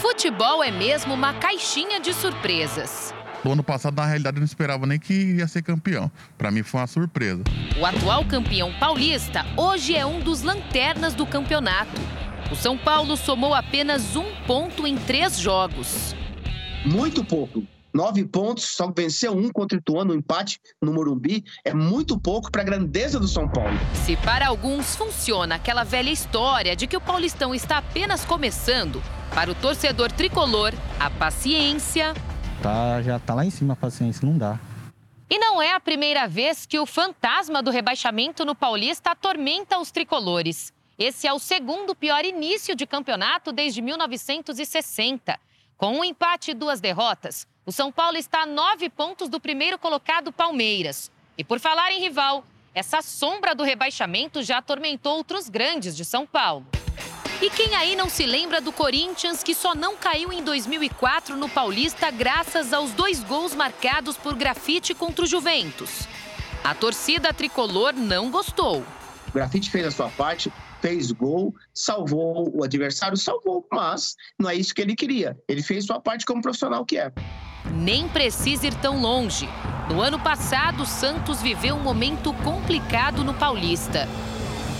Futebol 0.00 0.62
é 0.62 0.70
mesmo 0.70 1.14
uma 1.14 1.32
caixinha 1.34 1.98
de 1.98 2.12
surpresas. 2.12 3.14
O 3.44 3.52
ano 3.52 3.62
passado, 3.62 3.96
na 3.96 4.04
realidade, 4.04 4.36
eu 4.36 4.40
não 4.40 4.46
esperava 4.46 4.84
nem 4.84 4.98
que 4.98 5.14
ia 5.14 5.46
ser 5.46 5.62
campeão. 5.62 6.10
Para 6.36 6.50
mim 6.50 6.62
foi 6.62 6.80
uma 6.80 6.86
surpresa. 6.86 7.44
O 7.80 7.86
atual 7.86 8.24
campeão 8.24 8.72
paulista 8.78 9.46
hoje 9.56 9.94
é 9.94 10.04
um 10.04 10.20
dos 10.20 10.42
lanternas 10.42 11.14
do 11.14 11.24
campeonato. 11.24 12.17
O 12.50 12.56
São 12.56 12.78
Paulo 12.78 13.16
somou 13.16 13.52
apenas 13.54 14.16
um 14.16 14.24
ponto 14.46 14.86
em 14.86 14.96
três 14.96 15.38
jogos. 15.38 16.14
Muito 16.84 17.22
pouco. 17.24 17.62
Nove 17.92 18.24
pontos, 18.24 18.64
só 18.64 18.90
venceu 18.94 19.36
um 19.36 19.50
contra 19.50 19.76
o 19.76 19.80
Ituano, 19.80 20.12
um 20.12 20.16
empate 20.16 20.60
no 20.80 20.92
Morumbi. 20.92 21.44
É 21.64 21.74
muito 21.74 22.18
pouco 22.18 22.50
para 22.50 22.62
a 22.62 22.64
grandeza 22.64 23.18
do 23.18 23.26
São 23.26 23.48
Paulo. 23.48 23.76
Se 23.94 24.16
para 24.16 24.46
alguns 24.46 24.94
funciona 24.94 25.56
aquela 25.56 25.84
velha 25.84 26.10
história 26.10 26.76
de 26.76 26.86
que 26.86 26.96
o 26.96 27.00
Paulistão 27.00 27.54
está 27.54 27.78
apenas 27.78 28.24
começando, 28.24 29.02
para 29.34 29.50
o 29.50 29.54
torcedor 29.54 30.10
tricolor, 30.12 30.72
a 30.98 31.10
paciência 31.10 32.14
tá, 32.62 33.02
já 33.02 33.18
tá 33.18 33.34
lá 33.34 33.44
em 33.44 33.50
cima 33.50 33.74
a 33.74 33.76
paciência, 33.76 34.26
não 34.26 34.36
dá. 34.36 34.58
E 35.30 35.38
não 35.38 35.60
é 35.60 35.72
a 35.72 35.80
primeira 35.80 36.26
vez 36.26 36.64
que 36.64 36.78
o 36.78 36.86
fantasma 36.86 37.62
do 37.62 37.70
rebaixamento 37.70 38.44
no 38.44 38.54
Paulista 38.54 39.10
atormenta 39.10 39.78
os 39.78 39.90
tricolores. 39.90 40.72
Esse 40.98 41.28
é 41.28 41.32
o 41.32 41.38
segundo 41.38 41.94
pior 41.94 42.24
início 42.24 42.74
de 42.74 42.84
campeonato 42.84 43.52
desde 43.52 43.80
1960. 43.80 45.38
Com 45.76 45.98
um 45.98 46.04
empate 46.04 46.50
e 46.50 46.54
duas 46.54 46.80
derrotas, 46.80 47.46
o 47.64 47.70
São 47.70 47.92
Paulo 47.92 48.16
está 48.16 48.42
a 48.42 48.46
nove 48.46 48.90
pontos 48.90 49.28
do 49.28 49.38
primeiro 49.38 49.78
colocado 49.78 50.32
Palmeiras. 50.32 51.08
E 51.36 51.44
por 51.44 51.60
falar 51.60 51.92
em 51.92 52.00
rival, 52.00 52.44
essa 52.74 53.00
sombra 53.00 53.54
do 53.54 53.62
rebaixamento 53.62 54.42
já 54.42 54.58
atormentou 54.58 55.18
outros 55.18 55.48
grandes 55.48 55.96
de 55.96 56.04
São 56.04 56.26
Paulo. 56.26 56.66
E 57.40 57.48
quem 57.48 57.76
aí 57.76 57.94
não 57.94 58.08
se 58.08 58.26
lembra 58.26 58.60
do 58.60 58.72
Corinthians 58.72 59.44
que 59.44 59.54
só 59.54 59.76
não 59.76 59.96
caiu 59.96 60.32
em 60.32 60.42
2004 60.42 61.36
no 61.36 61.48
Paulista 61.48 62.10
graças 62.10 62.72
aos 62.72 62.90
dois 62.90 63.22
gols 63.22 63.54
marcados 63.54 64.16
por 64.16 64.34
grafite 64.34 64.96
contra 64.96 65.24
o 65.24 65.28
Juventus? 65.28 66.08
A 66.64 66.74
torcida 66.74 67.32
tricolor 67.32 67.92
não 67.92 68.32
gostou. 68.32 68.84
O 69.28 69.32
grafite 69.32 69.70
fez 69.70 69.86
a 69.86 69.92
sua 69.92 70.08
parte, 70.08 70.52
fez 70.80 71.10
gol, 71.10 71.54
salvou 71.72 72.50
o 72.56 72.64
adversário, 72.64 73.16
salvou, 73.16 73.66
mas 73.72 74.14
não 74.38 74.48
é 74.48 74.54
isso 74.54 74.74
que 74.74 74.82
ele 74.82 74.94
queria. 74.94 75.38
Ele 75.48 75.62
fez 75.62 75.86
sua 75.86 76.00
parte 76.00 76.24
como 76.24 76.42
profissional 76.42 76.84
que 76.84 76.98
é. 76.98 77.12
Nem 77.74 78.08
precisa 78.08 78.66
ir 78.66 78.74
tão 78.76 79.00
longe. 79.00 79.48
No 79.90 80.00
ano 80.00 80.18
passado, 80.18 80.82
o 80.82 80.86
Santos 80.86 81.42
viveu 81.42 81.74
um 81.74 81.82
momento 81.82 82.32
complicado 82.44 83.24
no 83.24 83.34
Paulista. 83.34 84.08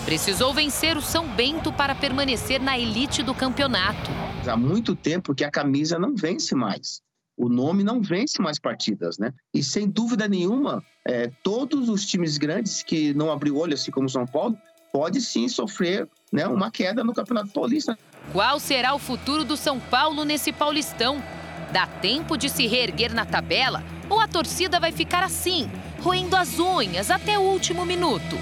Precisou 0.04 0.54
vencer 0.54 0.96
o 0.96 1.02
São 1.02 1.28
Bento 1.28 1.72
para 1.72 1.94
permanecer 1.94 2.60
na 2.60 2.78
elite 2.78 3.22
do 3.22 3.34
campeonato. 3.34 4.10
Há 4.46 4.56
muito 4.56 4.96
tempo 4.96 5.34
que 5.34 5.44
a 5.44 5.50
camisa 5.50 5.98
não 5.98 6.14
vence 6.14 6.54
mais. 6.54 7.02
O 7.36 7.48
nome 7.48 7.84
não 7.84 8.00
vence 8.00 8.40
mais 8.40 8.58
partidas, 8.58 9.18
né? 9.18 9.32
E 9.54 9.62
sem 9.62 9.88
dúvida 9.88 10.26
nenhuma, 10.26 10.82
é, 11.06 11.30
todos 11.42 11.88
os 11.88 12.06
times 12.06 12.36
grandes 12.36 12.82
que 12.82 13.12
não 13.14 13.30
abriu 13.30 13.56
olho, 13.56 13.74
assim 13.74 13.90
como 13.90 14.06
o 14.06 14.10
São 14.10 14.26
Paulo, 14.26 14.58
pode 14.92 15.20
sim 15.20 15.48
sofrer 15.48 16.08
né, 16.32 16.46
uma 16.46 16.70
queda 16.70 17.04
no 17.04 17.14
Campeonato 17.14 17.50
Paulista. 17.50 17.98
Qual 18.32 18.58
será 18.60 18.94
o 18.94 18.98
futuro 18.98 19.44
do 19.44 19.56
São 19.56 19.78
Paulo 19.80 20.24
nesse 20.24 20.52
Paulistão? 20.52 21.22
Dá 21.72 21.86
tempo 21.86 22.36
de 22.36 22.48
se 22.48 22.66
reerguer 22.66 23.14
na 23.14 23.24
tabela 23.24 23.82
ou 24.08 24.20
a 24.20 24.26
torcida 24.26 24.80
vai 24.80 24.92
ficar 24.92 25.22
assim, 25.22 25.70
roendo 26.00 26.34
as 26.34 26.58
unhas 26.58 27.10
até 27.10 27.38
o 27.38 27.42
último 27.42 27.84
minuto? 27.84 28.36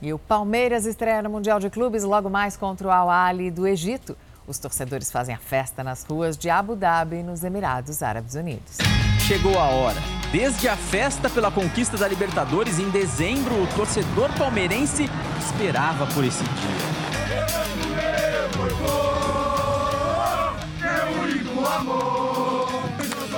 E 0.00 0.12
o 0.12 0.18
Palmeiras 0.18 0.86
estreia 0.86 1.22
no 1.22 1.30
Mundial 1.30 1.58
de 1.58 1.70
Clubes 1.70 2.04
logo 2.04 2.28
mais 2.28 2.56
contra 2.56 2.86
o 2.86 2.90
Al-Ali 2.90 3.50
do 3.50 3.66
Egito. 3.66 4.16
Os 4.46 4.58
torcedores 4.58 5.10
fazem 5.10 5.34
a 5.34 5.38
festa 5.38 5.82
nas 5.82 6.04
ruas 6.04 6.36
de 6.36 6.48
Abu 6.48 6.76
Dhabi, 6.76 7.22
nos 7.22 7.42
Emirados 7.42 8.02
Árabes 8.02 8.34
Unidos. 8.34 8.78
Chegou 9.26 9.58
a 9.58 9.64
hora. 9.64 10.00
Desde 10.30 10.68
a 10.68 10.76
festa 10.76 11.28
pela 11.28 11.50
conquista 11.50 11.96
da 11.96 12.06
Libertadores 12.06 12.78
em 12.78 12.88
dezembro, 12.90 13.60
o 13.60 13.66
torcedor 13.74 14.32
palmeirense 14.38 15.10
esperava 15.44 16.06
por 16.06 16.22
esse 16.22 16.44
dia. 16.44 16.86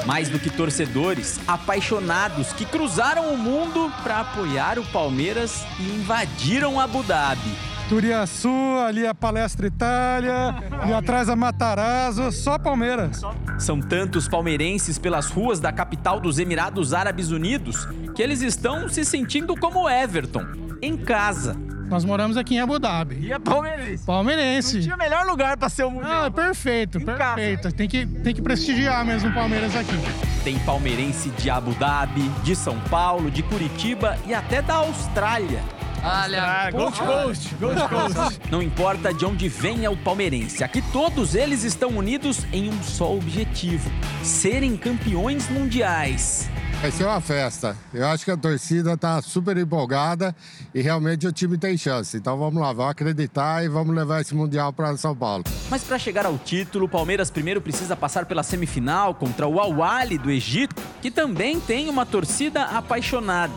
Mais 0.05 0.29
do 0.29 0.39
que 0.39 0.51
torcedores, 0.51 1.41
apaixonados 1.49 2.53
que 2.53 2.67
cruzaram 2.67 3.33
o 3.33 3.39
mundo 3.39 3.91
para 4.03 4.21
apoiar 4.21 4.79
o 4.79 4.85
Palmeiras 4.85 5.65
e 5.81 5.85
invadiram 5.85 6.79
Abu 6.79 7.03
Dhabi. 7.03 7.68
Turiaçu, 7.89 8.51
ali 8.87 9.07
a 9.07 9.15
Palestra 9.15 9.67
Itália, 9.67 10.55
e 10.87 10.93
atrás 10.93 11.31
a 11.31 11.35
Matarazzo, 11.35 12.31
só 12.31 12.59
Palmeiras. 12.59 13.23
São 13.59 13.81
tantos 13.81 14.29
palmeirenses 14.29 14.99
pelas 14.99 15.31
ruas 15.31 15.59
da 15.59 15.73
capital 15.73 16.21
dos 16.21 16.39
Emirados 16.39 16.93
Árabes 16.93 17.31
Unidos 17.31 17.89
que 18.15 18.23
eles 18.23 18.43
estão 18.43 18.91
se 18.91 19.07
sentindo 19.07 19.57
como 19.57 19.89
Everton, 19.89 20.45
em 20.83 20.99
casa. 20.99 21.57
Nós 21.89 22.05
moramos 22.05 22.37
aqui 22.37 22.57
em 22.57 22.61
Abu 22.61 22.79
Dhabi. 22.79 23.21
E 23.23 23.33
é 23.33 23.39
palmeirense. 23.39 24.05
Palmeirense. 24.05 24.75
Não 24.75 24.83
tinha 24.83 24.97
melhor 24.99 25.25
lugar 25.25 25.57
para 25.57 25.71
ser 25.71 25.85
o 25.85 25.91
mundial. 25.91 26.27
Ah, 26.27 26.31
perfeito, 26.31 27.01
perfeito. 27.01 27.73
Tem 27.73 27.89
que, 27.89 28.05
tem 28.05 28.35
que 28.35 28.43
prestigiar 28.43 29.03
mesmo 29.07 29.31
o 29.31 29.35
Palmeiras 29.35 29.75
aqui. 29.75 29.97
Tem 30.45 30.59
palmeirense 30.59 31.31
de 31.31 31.49
Abu 31.49 31.73
Dhabi, 31.73 32.29
de 32.45 32.55
São 32.55 32.79
Paulo, 32.91 33.31
de 33.31 33.43
Curitiba 33.43 34.19
e 34.27 34.35
até 34.35 34.61
da 34.61 34.75
Austrália. 34.75 35.78
Olha, 36.03 36.71
Gold 36.71 36.99
Coast, 36.99 37.55
Gold 37.57 37.81
Coast. 37.89 38.41
Não 38.51 38.63
importa 38.63 39.13
de 39.13 39.25
onde 39.25 39.49
venha 39.49 39.91
o 39.91 39.97
palmeirense, 39.97 40.63
aqui 40.63 40.83
todos 40.93 41.35
eles 41.35 41.65
estão 41.65 41.91
unidos 41.91 42.47
em 42.53 42.71
um 42.71 42.83
só 42.83 43.15
objetivo: 43.15 43.91
serem 44.23 44.77
campeões 44.77 45.49
mundiais. 45.49 46.49
Vai 46.81 46.93
ser 46.93 47.05
uma 47.07 47.21
festa. 47.21 47.77
Eu 47.93 48.07
acho 48.07 48.25
que 48.25 48.31
a 48.31 48.37
torcida 48.37 48.93
está 48.93 49.21
super 49.21 49.57
empolgada 49.57 50.35
e 50.73 50.81
realmente 50.81 51.27
o 51.27 51.33
time 51.33 51.59
tem 51.59 51.77
chance. 51.77 52.17
Então 52.17 52.39
vamos 52.39 52.63
lá, 52.63 52.73
vamos 52.73 52.93
acreditar 52.93 53.65
e 53.65 53.69
vamos 53.69 53.95
levar 53.97 54.21
esse 54.21 54.33
Mundial 54.33 54.73
para 54.73 54.97
São 54.97 55.15
Paulo. 55.15 55.43
Mas 55.69 55.83
para 55.83 55.99
chegar 55.99 56.25
ao 56.25 56.39
título, 56.39 56.85
o 56.85 56.89
Palmeiras 56.89 57.33
primeiro 57.33 57.61
precisa 57.61 57.97
passar 57.97 58.27
pela 58.27 58.45
semifinal 58.45 59.13
contra 59.13 59.49
o 59.49 59.59
Al-Ahly 59.59 60.19
do 60.19 60.31
Egito, 60.31 60.77
que 61.03 61.11
também 61.11 61.59
tem 61.59 61.89
uma 61.89 62.07
torcida 62.07 62.63
apaixonada. 62.63 63.55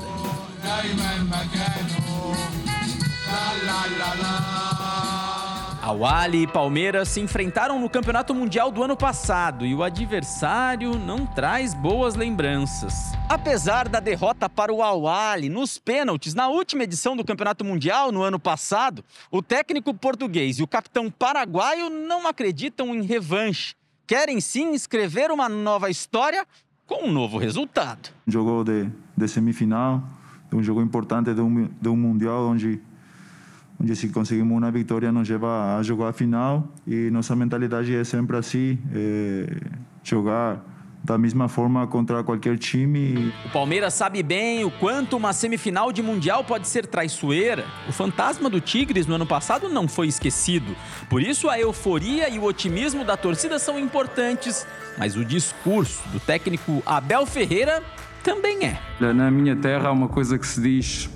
Al-Ahly 5.82 6.44
e 6.44 6.48
Palmeiras 6.48 7.10
se 7.10 7.20
enfrentaram 7.20 7.80
no 7.80 7.90
Campeonato 7.90 8.34
Mundial 8.34 8.72
do 8.72 8.82
ano 8.82 8.96
passado 8.96 9.66
e 9.66 9.76
o 9.76 9.84
adversário 9.84 10.98
não 10.98 11.26
traz 11.26 11.74
boas 11.74 12.16
lembranças. 12.16 13.12
Apesar 13.28 13.90
da 13.90 14.00
derrota 14.00 14.48
para 14.48 14.72
o 14.72 14.82
Al-Ahly 14.82 15.50
nos 15.50 15.78
pênaltis 15.78 16.34
na 16.34 16.48
última 16.48 16.84
edição 16.84 17.18
do 17.18 17.26
Campeonato 17.26 17.66
Mundial 17.66 18.12
no 18.12 18.22
ano 18.22 18.40
passado, 18.40 19.04
o 19.30 19.42
técnico 19.42 19.94
português 19.94 20.60
e 20.60 20.64
o 20.64 20.68
capitão 20.68 21.12
paraguaio 21.12 21.90
não 21.90 22.26
acreditam 22.26 22.96
em 22.96 23.02
revanche. 23.02 23.76
Querem 24.08 24.40
sim 24.40 24.74
escrever 24.74 25.30
uma 25.30 25.50
nova 25.50 25.90
história 25.90 26.46
com 26.88 27.08
um 27.08 27.12
novo 27.12 27.38
resultado. 27.38 28.10
Jogou 28.28 28.64
de, 28.64 28.90
de 29.18 29.28
semifinal, 29.28 30.04
um 30.54 30.64
jogo 30.64 30.82
importante 30.82 31.34
de 31.34 31.42
um, 31.42 31.70
de 31.80 31.90
um 31.90 31.96
Mundial 31.96 32.48
onde 32.48 32.82
onde 33.82 33.96
se 33.96 34.10
conseguimos 34.10 34.56
uma 34.56 34.70
vitória 34.70 35.12
nos 35.12 35.28
leva 35.28 35.78
a 35.78 35.82
jogar 35.82 36.10
a 36.10 36.14
final 36.14 36.68
e 36.86 37.10
nossa 37.10 37.36
mentalidade 37.36 37.96
é 37.96 38.04
sempre 38.04 38.38
assim, 38.38 38.78
é 38.94 39.58
jogar 40.04 40.64
da 41.04 41.18
mesma 41.18 41.48
forma 41.48 41.88
contra 41.88 42.24
qualquer 42.24 42.58
time. 42.60 43.34
O 43.46 43.50
Palmeiras 43.50 43.94
sabe 43.94 44.22
bem 44.22 44.64
o 44.64 44.70
quanto 44.70 45.18
uma 45.18 45.34
semifinal 45.34 45.92
de 45.92 46.04
Mundial 46.04 46.44
pode 46.44 46.68
ser 46.68 46.86
traiçoeira. 46.86 47.66
O 47.90 47.92
fantasma 47.92 48.50
do 48.50 48.62
Tigres 48.62 49.08
no 49.08 49.16
ano 49.16 49.26
passado 49.26 49.68
não 49.68 49.88
foi 49.88 50.08
esquecido. 50.08 50.76
Por 51.10 51.22
isso, 51.22 51.50
a 51.50 51.60
euforia 51.60 52.30
e 52.30 52.38
o 52.38 52.44
otimismo 52.44 53.04
da 53.04 53.18
torcida 53.18 53.58
são 53.58 53.80
importantes, 53.80 54.68
mas 54.98 55.16
o 55.16 55.26
discurso 55.26 56.08
do 56.10 56.20
técnico 56.20 56.84
Abel 56.86 57.26
Ferreira 57.26 57.82
também 58.22 58.66
é. 58.66 58.80
Na 59.14 59.30
minha 59.30 59.56
terra 59.56 59.90
há 59.90 59.92
uma 59.92 60.08
coisa 60.08 60.38
que 60.38 60.48
se 60.48 60.62
diz 60.62 61.10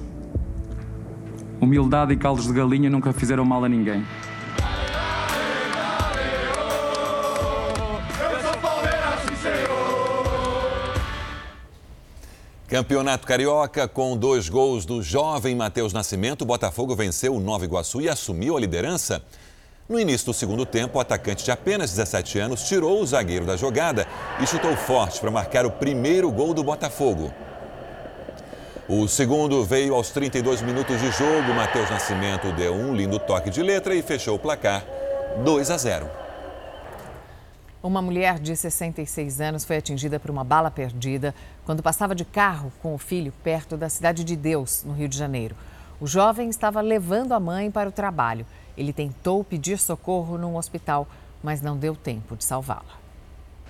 Humildade 1.59 2.13
e 2.13 2.17
caldos 2.17 2.45
de 2.45 2.53
galinha 2.53 2.89
nunca 2.89 3.13
fizeram 3.13 3.45
mal 3.45 3.63
a 3.63 3.69
ninguém. 3.69 4.05
Campeonato 12.67 13.25
Carioca, 13.25 13.87
com 13.87 14.17
dois 14.17 14.49
gols 14.49 14.85
do 14.85 15.01
jovem 15.01 15.55
Matheus 15.55 15.93
Nascimento, 15.93 16.41
o 16.41 16.45
Botafogo 16.45 16.95
venceu 16.95 17.35
o 17.35 17.39
Nova 17.39 17.63
Iguaçu 17.63 18.01
e 18.01 18.09
assumiu 18.09 18.57
a 18.57 18.59
liderança. 18.59 19.23
No 19.87 19.99
início 19.99 20.25
do 20.25 20.33
segundo 20.33 20.65
tempo, 20.65 20.97
o 20.97 21.01
atacante 21.01 21.45
de 21.45 21.51
apenas 21.51 21.91
17 21.91 22.39
anos 22.39 22.63
tirou 22.67 22.99
o 22.99 23.05
zagueiro 23.05 23.45
da 23.45 23.55
jogada 23.55 24.07
e 24.41 24.47
chutou 24.47 24.75
forte 24.75 25.19
para 25.19 25.29
marcar 25.29 25.63
o 25.63 25.69
primeiro 25.69 26.31
gol 26.31 26.55
do 26.55 26.63
Botafogo. 26.63 27.31
O 28.89 29.07
segundo 29.07 29.63
veio 29.63 29.93
aos 29.93 30.09
32 30.09 30.63
minutos 30.63 30.99
de 30.99 31.11
jogo. 31.11 31.53
Matheus 31.53 31.87
Nascimento 31.91 32.51
deu 32.53 32.73
um 32.73 32.95
lindo 32.95 33.19
toque 33.19 33.51
de 33.51 33.61
letra 33.61 33.93
e 33.93 34.01
fechou 34.01 34.37
o 34.37 34.39
placar 34.39 34.83
2 35.43 35.69
a 35.69 35.77
0. 35.77 36.09
Uma 37.83 38.01
mulher 38.01 38.39
de 38.39 38.55
66 38.55 39.39
anos 39.39 39.65
foi 39.65 39.77
atingida 39.77 40.19
por 40.19 40.31
uma 40.31 40.43
bala 40.43 40.71
perdida 40.71 41.35
quando 41.63 41.83
passava 41.83 42.15
de 42.15 42.25
carro 42.25 42.73
com 42.81 42.95
o 42.95 42.97
filho 42.97 43.31
perto 43.43 43.77
da 43.77 43.87
Cidade 43.87 44.23
de 44.23 44.35
Deus, 44.35 44.83
no 44.83 44.93
Rio 44.93 45.07
de 45.07 45.15
Janeiro. 45.15 45.55
O 46.01 46.07
jovem 46.07 46.49
estava 46.49 46.81
levando 46.81 47.33
a 47.33 47.39
mãe 47.39 47.69
para 47.69 47.87
o 47.87 47.91
trabalho. 47.91 48.47
Ele 48.77 48.93
tentou 48.93 49.43
pedir 49.43 49.79
socorro 49.79 50.37
num 50.37 50.55
hospital, 50.55 51.07
mas 51.43 51.61
não 51.61 51.77
deu 51.77 51.95
tempo 51.95 52.35
de 52.35 52.43
salvá-la. 52.43 53.05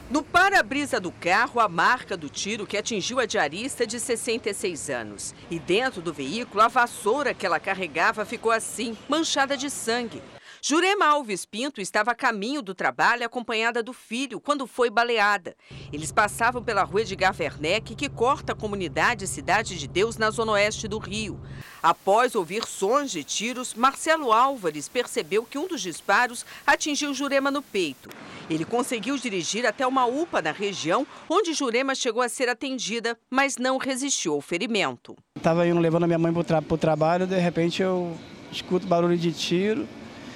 No 0.09 0.21
para-brisa 0.21 0.99
do 0.99 1.11
carro, 1.11 1.59
a 1.59 1.67
marca 1.67 2.15
do 2.15 2.29
tiro 2.29 2.67
que 2.67 2.77
atingiu 2.77 3.19
a 3.19 3.25
diarista 3.25 3.87
de 3.87 3.99
66 3.99 4.89
anos. 4.91 5.33
E 5.49 5.57
dentro 5.57 5.99
do 5.99 6.13
veículo, 6.13 6.61
a 6.61 6.67
vassoura 6.67 7.33
que 7.33 7.45
ela 7.45 7.59
carregava 7.59 8.23
ficou 8.23 8.51
assim, 8.51 8.95
manchada 9.09 9.57
de 9.57 9.67
sangue. 9.69 10.21
Jurema 10.67 11.05
Alves 11.05 11.45
Pinto 11.45 11.79
estava 11.79 12.09
a 12.09 12.15
caminho 12.15 12.59
do 12.59 12.73
trabalho 12.73 13.23
acompanhada 13.23 13.83
do 13.83 13.93
filho 13.93 14.39
quando 14.39 14.65
foi 14.65 14.89
baleada. 14.89 15.55
Eles 15.93 16.11
passavam 16.11 16.63
pela 16.63 16.81
rua 16.81 17.01
Edgar 17.01 17.35
Werneck, 17.39 17.93
que 17.93 18.09
corta 18.09 18.53
a 18.53 18.55
comunidade 18.55 19.27
Cidade 19.27 19.77
de 19.77 19.87
Deus 19.87 20.17
na 20.17 20.31
zona 20.31 20.53
oeste 20.53 20.87
do 20.87 20.97
Rio. 20.97 21.39
Após 21.83 22.33
ouvir 22.33 22.65
sons 22.65 23.11
de 23.11 23.23
tiros, 23.23 23.75
Marcelo 23.75 24.31
Álvares 24.31 24.89
percebeu 24.89 25.43
que 25.43 25.59
um 25.59 25.67
dos 25.67 25.83
disparos 25.83 26.43
atingiu 26.65 27.13
Jurema 27.13 27.51
no 27.51 27.61
peito. 27.61 28.09
Ele 28.49 28.65
conseguiu 28.65 29.19
dirigir 29.19 29.67
até 29.67 29.85
uma 29.85 30.07
UPA 30.07 30.41
na 30.41 30.51
região, 30.51 31.05
onde 31.29 31.53
Jurema 31.53 31.93
chegou 31.93 32.23
a 32.23 32.27
ser 32.27 32.49
atendida, 32.49 33.15
mas 33.29 33.57
não 33.57 33.77
resistiu 33.77 34.33
ao 34.33 34.41
ferimento. 34.41 35.15
Estava 35.35 35.67
indo 35.67 35.79
levando 35.79 36.05
a 36.05 36.07
minha 36.07 36.17
mãe 36.17 36.33
para 36.33 36.41
o 36.41 36.43
tra 36.43 36.59
trabalho, 36.75 37.27
de 37.27 37.37
repente 37.37 37.83
eu 37.83 38.17
escuto 38.51 38.87
barulho 38.87 39.15
de 39.15 39.31
tiro, 39.31 39.87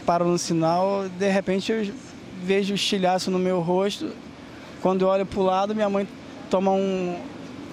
paro 0.06 0.25
no 0.25 0.38
sinal, 0.38 1.08
de 1.18 1.29
repente 1.29 1.72
eu 1.72 1.94
vejo 2.44 2.74
o 2.74 2.75
estilhaço 2.75 3.29
no 3.29 3.39
meu 3.39 3.60
rosto. 3.60 4.12
Quando 4.82 5.01
eu 5.01 5.08
olho 5.08 5.25
para 5.25 5.39
o 5.39 5.44
lado, 5.44 5.75
minha 5.75 5.89
mãe 5.89 6.08
toma 6.50 6.72
um, 6.72 7.18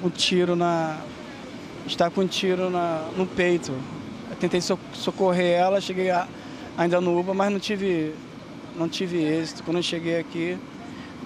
um 0.03 0.11
tiro 0.11 0.57
na. 0.57 0.99
está 1.87 2.11
com 2.11 2.23
um 2.23 2.27
tiro 2.27 2.69
na, 2.69 3.09
no 3.17 3.27
peito. 3.27 3.73
Eu 4.31 4.37
tentei 4.37 4.61
socorrer 4.61 5.59
ela, 5.59 5.81
cheguei 5.81 6.11
a, 6.11 6.27
ainda 6.77 7.01
no 7.01 7.19
UBA, 7.19 7.33
mas 7.33 7.53
não 7.53 7.61
tive, 7.61 8.15
não 8.77 8.89
tive 8.89 9.23
êxito. 9.23 9.63
Quando 9.63 9.79
eu 9.79 9.83
cheguei 9.83 10.19
aqui, 10.19 10.59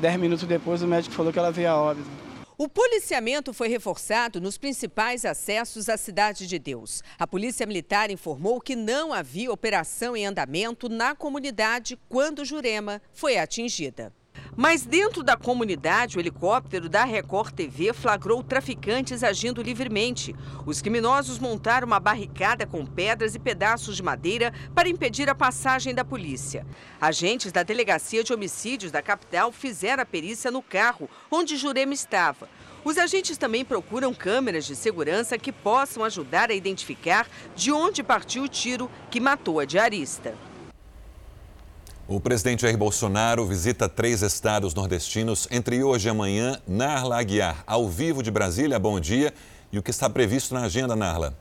dez 0.01 0.19
minutos 0.19 0.47
depois, 0.47 0.83
o 0.83 0.87
médico 0.87 1.15
falou 1.15 1.33
que 1.33 1.39
ela 1.39 1.51
veio 1.51 1.71
a 1.71 1.77
óbito. 1.77 2.20
O 2.63 2.69
policiamento 2.69 3.55
foi 3.55 3.69
reforçado 3.69 4.39
nos 4.39 4.59
principais 4.59 5.25
acessos 5.25 5.89
à 5.89 5.97
Cidade 5.97 6.47
de 6.47 6.59
Deus. 6.59 7.03
A 7.19 7.27
Polícia 7.27 7.67
Militar 7.67 8.11
informou 8.11 8.61
que 8.61 8.77
não 8.77 9.15
havia 9.15 9.51
operação 9.51 10.15
em 10.15 10.27
andamento 10.27 10.87
na 10.87 11.15
comunidade 11.15 11.99
quando 12.07 12.45
Jurema 12.45 13.01
foi 13.15 13.39
atingida. 13.39 14.13
Mas 14.57 14.85
dentro 14.85 15.23
da 15.23 15.37
comunidade, 15.37 16.17
o 16.17 16.21
helicóptero 16.21 16.89
da 16.89 17.05
Record 17.05 17.53
TV 17.53 17.93
flagrou 17.93 18.43
traficantes 18.43 19.23
agindo 19.23 19.63
livremente. 19.63 20.35
Os 20.67 20.83
criminosos 20.83 21.39
montaram 21.39 21.87
uma 21.87 22.01
barricada 22.01 22.67
com 22.67 22.85
pedras 22.85 23.35
e 23.35 23.39
pedaços 23.39 23.97
de 23.97 24.03
madeira 24.03 24.53
para 24.75 24.89
impedir 24.89 25.31
a 25.31 25.35
passagem 25.35 25.95
da 25.95 26.05
polícia. 26.05 26.67
Agentes 27.01 27.53
da 27.53 27.63
Delegacia 27.63 28.25
de 28.25 28.33
Homicídios 28.33 28.93
da 28.93 29.01
capital 29.01 29.53
fizeram 29.53 30.03
a 30.03 30.07
perícia 30.07 30.51
no 30.51 30.63
carro 30.63 31.09
onde 31.31 31.57
Jurema 31.57 31.95
estava. 31.95 32.49
Os 32.85 32.97
agentes 32.97 33.37
também 33.37 33.65
procuram 33.65 34.15
câmeras 34.15 34.65
de 34.65 34.75
segurança 34.75 35.39
que 35.39 35.53
possam 35.53 36.03
ajudar 36.03 36.51
a 36.51 36.55
identificar 36.55 37.29
de 37.55 37.71
onde 37.71 38.03
partiu 38.03 38.45
o 38.45 38.49
tiro 38.49 38.91
que 39.11 39.21
matou 39.21 39.61
a 39.61 39.65
diarista. 39.65 40.35
O 42.13 42.19
presidente 42.19 42.63
Jair 42.63 42.77
Bolsonaro 42.77 43.47
visita 43.47 43.89
três 43.89 44.21
estados 44.21 44.75
nordestinos 44.75 45.47
entre 45.49 45.85
hoje 45.85 46.09
e 46.09 46.11
amanhã. 46.11 46.61
Narla 46.67 47.21
Aguiar, 47.21 47.63
ao 47.65 47.89
vivo 47.89 48.21
de 48.21 48.33
Brasília, 48.33 48.81
bom 48.81 48.99
dia. 48.99 49.33
E 49.71 49.79
o 49.79 49.83
que 49.83 49.93
está 49.93 50.11
previsto 50.11 50.53
na 50.53 50.63
agenda, 50.63 50.97
Narla? 50.97 51.39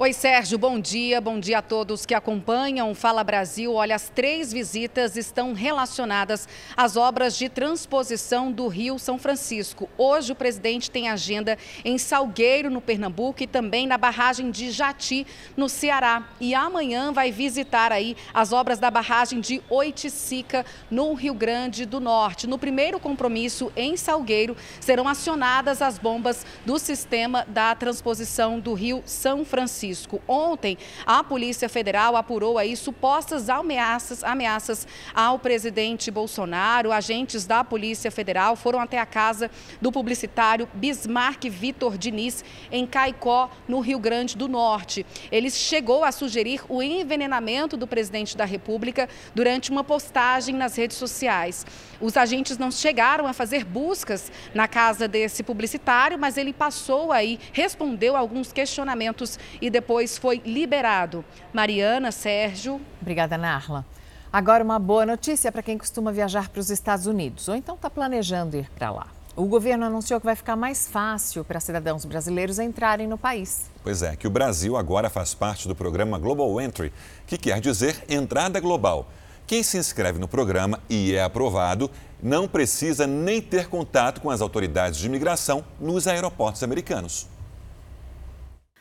Oi, 0.00 0.12
Sérgio, 0.12 0.56
bom 0.56 0.78
dia. 0.78 1.20
Bom 1.20 1.40
dia 1.40 1.58
a 1.58 1.62
todos 1.62 2.06
que 2.06 2.14
acompanham 2.14 2.94
Fala 2.94 3.24
Brasil. 3.24 3.74
Olha, 3.74 3.96
as 3.96 4.08
três 4.08 4.52
visitas 4.52 5.16
estão 5.16 5.52
relacionadas 5.54 6.46
às 6.76 6.96
obras 6.96 7.36
de 7.36 7.48
transposição 7.48 8.52
do 8.52 8.68
Rio 8.68 8.96
São 8.96 9.18
Francisco. 9.18 9.90
Hoje, 9.98 10.30
o 10.30 10.36
presidente 10.36 10.88
tem 10.88 11.08
agenda 11.08 11.58
em 11.84 11.98
Salgueiro, 11.98 12.70
no 12.70 12.80
Pernambuco, 12.80 13.42
e 13.42 13.46
também 13.48 13.88
na 13.88 13.98
barragem 13.98 14.52
de 14.52 14.70
Jati, 14.70 15.26
no 15.56 15.68
Ceará. 15.68 16.28
E 16.40 16.54
amanhã 16.54 17.12
vai 17.12 17.32
visitar 17.32 17.90
aí 17.90 18.16
as 18.32 18.52
obras 18.52 18.78
da 18.78 18.92
barragem 18.92 19.40
de 19.40 19.60
Oiticica, 19.68 20.64
no 20.88 21.12
Rio 21.12 21.34
Grande 21.34 21.84
do 21.84 21.98
Norte. 21.98 22.46
No 22.46 22.56
primeiro 22.56 23.00
compromisso, 23.00 23.72
em 23.74 23.96
Salgueiro, 23.96 24.56
serão 24.78 25.08
acionadas 25.08 25.82
as 25.82 25.98
bombas 25.98 26.46
do 26.64 26.78
sistema 26.78 27.44
da 27.48 27.74
transposição 27.74 28.60
do 28.60 28.74
Rio 28.74 29.02
São 29.04 29.44
Francisco. 29.44 29.87
Francisco. 29.88 30.20
Ontem, 30.28 30.76
a 31.06 31.24
Polícia 31.24 31.68
Federal 31.68 32.16
apurou 32.16 32.58
aí 32.58 32.76
supostas 32.76 33.48
ameaças, 33.48 34.22
ameaças 34.22 34.86
ao 35.14 35.38
presidente 35.38 36.10
Bolsonaro. 36.10 36.92
Agentes 36.92 37.46
da 37.46 37.64
Polícia 37.64 38.10
Federal 38.10 38.54
foram 38.54 38.80
até 38.80 38.98
a 38.98 39.06
casa 39.06 39.50
do 39.80 39.90
publicitário 39.90 40.68
Bismarck 40.74 41.44
Vitor 41.48 41.96
Diniz, 41.96 42.44
em 42.70 42.86
Caicó, 42.86 43.50
no 43.66 43.80
Rio 43.80 43.98
Grande 43.98 44.36
do 44.36 44.48
Norte. 44.48 45.06
Ele 45.32 45.50
chegou 45.50 46.04
a 46.04 46.12
sugerir 46.12 46.60
o 46.68 46.82
envenenamento 46.82 47.76
do 47.76 47.86
presidente 47.86 48.36
da 48.36 48.44
República 48.44 49.08
durante 49.34 49.70
uma 49.70 49.82
postagem 49.82 50.54
nas 50.54 50.76
redes 50.76 50.96
sociais. 50.96 51.64
Os 52.00 52.16
agentes 52.16 52.58
não 52.58 52.70
chegaram 52.70 53.26
a 53.26 53.32
fazer 53.32 53.64
buscas 53.64 54.30
na 54.54 54.68
casa 54.68 55.08
desse 55.08 55.42
publicitário, 55.42 56.18
mas 56.18 56.36
ele 56.36 56.52
passou 56.52 57.10
aí, 57.10 57.38
respondeu 57.52 58.16
alguns 58.16 58.52
questionamentos 58.52 59.38
e 59.60 59.70
depois 59.78 60.18
foi 60.18 60.42
liberado. 60.44 61.24
Mariana, 61.52 62.10
Sérgio. 62.10 62.80
Obrigada, 63.00 63.38
Narla. 63.38 63.86
Agora, 64.32 64.62
uma 64.64 64.78
boa 64.78 65.06
notícia 65.06 65.52
para 65.52 65.62
quem 65.62 65.78
costuma 65.78 66.10
viajar 66.10 66.48
para 66.48 66.58
os 66.58 66.68
Estados 66.68 67.06
Unidos 67.06 67.46
ou 67.48 67.54
então 67.54 67.76
está 67.76 67.88
planejando 67.88 68.56
ir 68.56 68.68
para 68.76 68.90
lá. 68.90 69.06
O 69.36 69.44
governo 69.44 69.86
anunciou 69.86 70.18
que 70.18 70.26
vai 70.26 70.34
ficar 70.34 70.56
mais 70.56 70.88
fácil 70.88 71.44
para 71.44 71.60
cidadãos 71.60 72.04
brasileiros 72.04 72.58
entrarem 72.58 73.06
no 73.06 73.16
país. 73.16 73.70
Pois 73.84 74.02
é, 74.02 74.16
que 74.16 74.26
o 74.26 74.30
Brasil 74.30 74.76
agora 74.76 75.08
faz 75.08 75.32
parte 75.32 75.68
do 75.68 75.76
programa 75.76 76.18
Global 76.18 76.60
Entry, 76.60 76.92
que 77.24 77.38
quer 77.38 77.60
dizer 77.60 78.04
entrada 78.08 78.58
global. 78.58 79.08
Quem 79.46 79.62
se 79.62 79.78
inscreve 79.78 80.18
no 80.18 80.26
programa 80.26 80.80
e 80.90 81.14
é 81.14 81.22
aprovado 81.22 81.88
não 82.20 82.48
precisa 82.48 83.06
nem 83.06 83.40
ter 83.40 83.68
contato 83.68 84.20
com 84.20 84.28
as 84.28 84.40
autoridades 84.40 84.98
de 84.98 85.06
imigração 85.06 85.64
nos 85.80 86.08
aeroportos 86.08 86.64
americanos. 86.64 87.28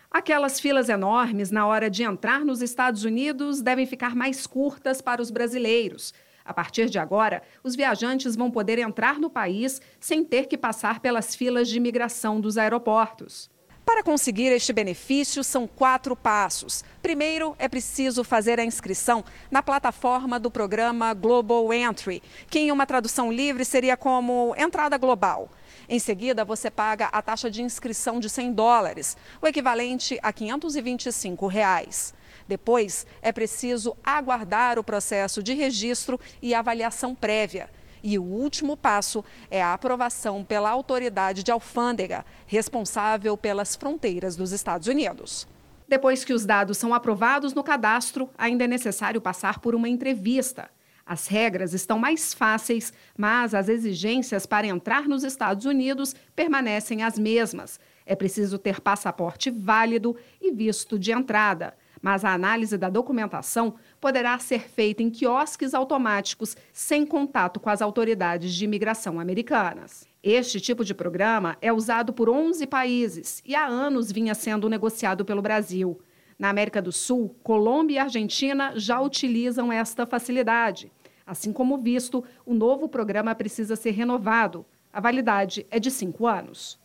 Aquelas 0.10 0.60
filas 0.60 0.88
enormes 0.88 1.52
na 1.52 1.68
hora 1.68 1.90
de 1.90 2.04
entrar 2.04 2.44
nos 2.46 2.62
Estados 2.62 3.04
Unidos 3.04 3.62
devem 3.62 3.86
ficar 3.86 4.16
mais 4.16 4.48
curtas 4.48 5.02
para 5.02 5.22
os 5.22 5.30
brasileiros. 5.30 6.14
A 6.46 6.54
partir 6.54 6.90
de 6.90 6.98
agora, 6.98 7.44
os 7.62 7.76
viajantes 7.76 8.36
vão 8.36 8.50
poder 8.50 8.80
entrar 8.80 9.20
no 9.20 9.30
país 9.30 9.82
sem 10.00 10.24
ter 10.24 10.48
que 10.48 10.58
passar 10.58 11.02
pelas 11.02 11.36
filas 11.36 11.68
de 11.68 11.76
imigração 11.76 12.40
dos 12.40 12.58
aeroportos. 12.58 13.50
Para 13.88 14.04
conseguir 14.04 14.48
este 14.48 14.74
benefício, 14.74 15.42
são 15.46 15.66
quatro 15.66 16.14
passos. 16.14 16.84
Primeiro, 17.02 17.56
é 17.58 17.70
preciso 17.70 18.22
fazer 18.22 18.60
a 18.60 18.66
inscrição 18.66 19.24
na 19.50 19.64
plataforma 19.64 20.38
do 20.38 20.52
programa 20.52 21.14
Global 21.14 21.74
Entry, 21.74 22.22
que 22.50 22.60
em 22.60 22.70
uma 22.70 22.86
tradução 22.86 23.32
livre 23.32 23.64
seria 23.64 23.96
como 23.96 24.54
entrada 24.58 24.98
global. 24.98 25.50
Em 25.88 26.00
seguida, 26.00 26.44
você 26.44 26.70
paga 26.70 27.06
a 27.06 27.22
taxa 27.22 27.50
de 27.50 27.62
inscrição 27.62 28.20
de 28.20 28.30
100 28.30 28.52
dólares, 28.52 29.16
o 29.42 29.48
equivalente 29.48 30.20
a 30.22 30.34
525 30.34 31.48
reais. 31.48 32.14
Depois, 32.46 33.08
é 33.22 33.32
preciso 33.32 33.96
aguardar 34.04 34.78
o 34.78 34.84
processo 34.84 35.42
de 35.42 35.54
registro 35.54 36.20
e 36.42 36.54
avaliação 36.54 37.16
prévia. 37.16 37.70
E 38.04 38.18
o 38.18 38.24
último 38.24 38.78
passo 38.78 39.24
é 39.50 39.62
a 39.62 39.74
aprovação 39.74 40.44
pela 40.44 40.70
autoridade 40.70 41.44
de 41.44 41.52
alfândega, 41.52 42.26
responsável 42.46 43.38
pelas 43.38 43.76
fronteiras 43.76 44.36
dos 44.36 44.52
Estados 44.52 44.88
Unidos. 44.88 45.48
Depois 45.88 46.26
que 46.26 46.34
os 46.34 46.46
dados 46.46 46.78
são 46.78 46.94
aprovados 46.94 47.54
no 47.54 47.64
cadastro, 47.64 48.30
ainda 48.38 48.66
é 48.66 48.68
necessário 48.68 49.22
passar 49.22 49.60
por 49.60 49.74
uma 49.74 49.88
entrevista. 49.88 50.70
As 51.06 51.28
regras 51.28 51.74
estão 51.74 51.98
mais 51.98 52.34
fáceis, 52.34 52.92
mas 53.18 53.54
as 53.54 53.70
exigências 53.70 54.46
para 54.46 54.68
entrar 54.68 55.08
nos 55.08 55.24
Estados 55.24 55.66
Unidos 55.66 56.14
permanecem 56.36 57.02
as 57.02 57.18
mesmas. 57.18 57.80
É 58.06 58.14
preciso 58.14 58.58
ter 58.58 58.82
passaporte 58.82 59.50
válido 59.50 60.18
e 60.42 60.52
visto 60.52 61.00
de 61.00 61.14
entrada. 61.14 61.74
Mas 62.02 62.26
a 62.26 62.34
análise 62.34 62.78
da 62.78 62.90
documentação 62.90 63.76
poderá 64.08 64.40
ser 64.40 64.70
feita 64.70 65.04
em 65.04 65.10
quiosques 65.10 65.74
automáticos, 65.74 66.56
sem 66.72 67.06
contato 67.06 67.60
com 67.60 67.70
as 67.70 67.82
autoridades 67.82 68.54
de 68.54 68.64
imigração 68.64 69.20
americanas. 69.20 70.08
Este 70.24 70.62
tipo 70.62 70.86
de 70.86 70.94
programa 70.94 71.58
é 71.62 71.74
usado 71.74 72.14
por 72.14 72.30
11 72.30 72.66
países 72.68 73.44
e 73.46 73.54
há 73.54 73.66
anos 73.66 74.10
vinha 74.10 74.34
sendo 74.34 74.70
negociado 74.70 75.26
pelo 75.26 75.42
Brasil. 75.42 76.00
Na 76.40 76.48
América 76.48 76.82
do 76.82 76.90
Sul, 76.90 77.36
Colômbia 77.44 77.96
e 77.96 78.00
Argentina 78.00 78.72
já 78.78 79.02
utilizam 79.02 79.74
esta 79.74 80.06
facilidade. 80.06 80.90
Assim 81.26 81.52
como 81.52 81.78
visto, 81.78 82.24
o 82.46 82.54
novo 82.54 82.88
programa 82.88 83.36
precisa 83.36 83.76
ser 83.76 83.92
renovado. 83.92 84.66
A 84.94 85.02
validade 85.02 85.68
é 85.70 85.82
de 85.82 85.92
cinco 85.92 86.26
anos. 86.26 86.80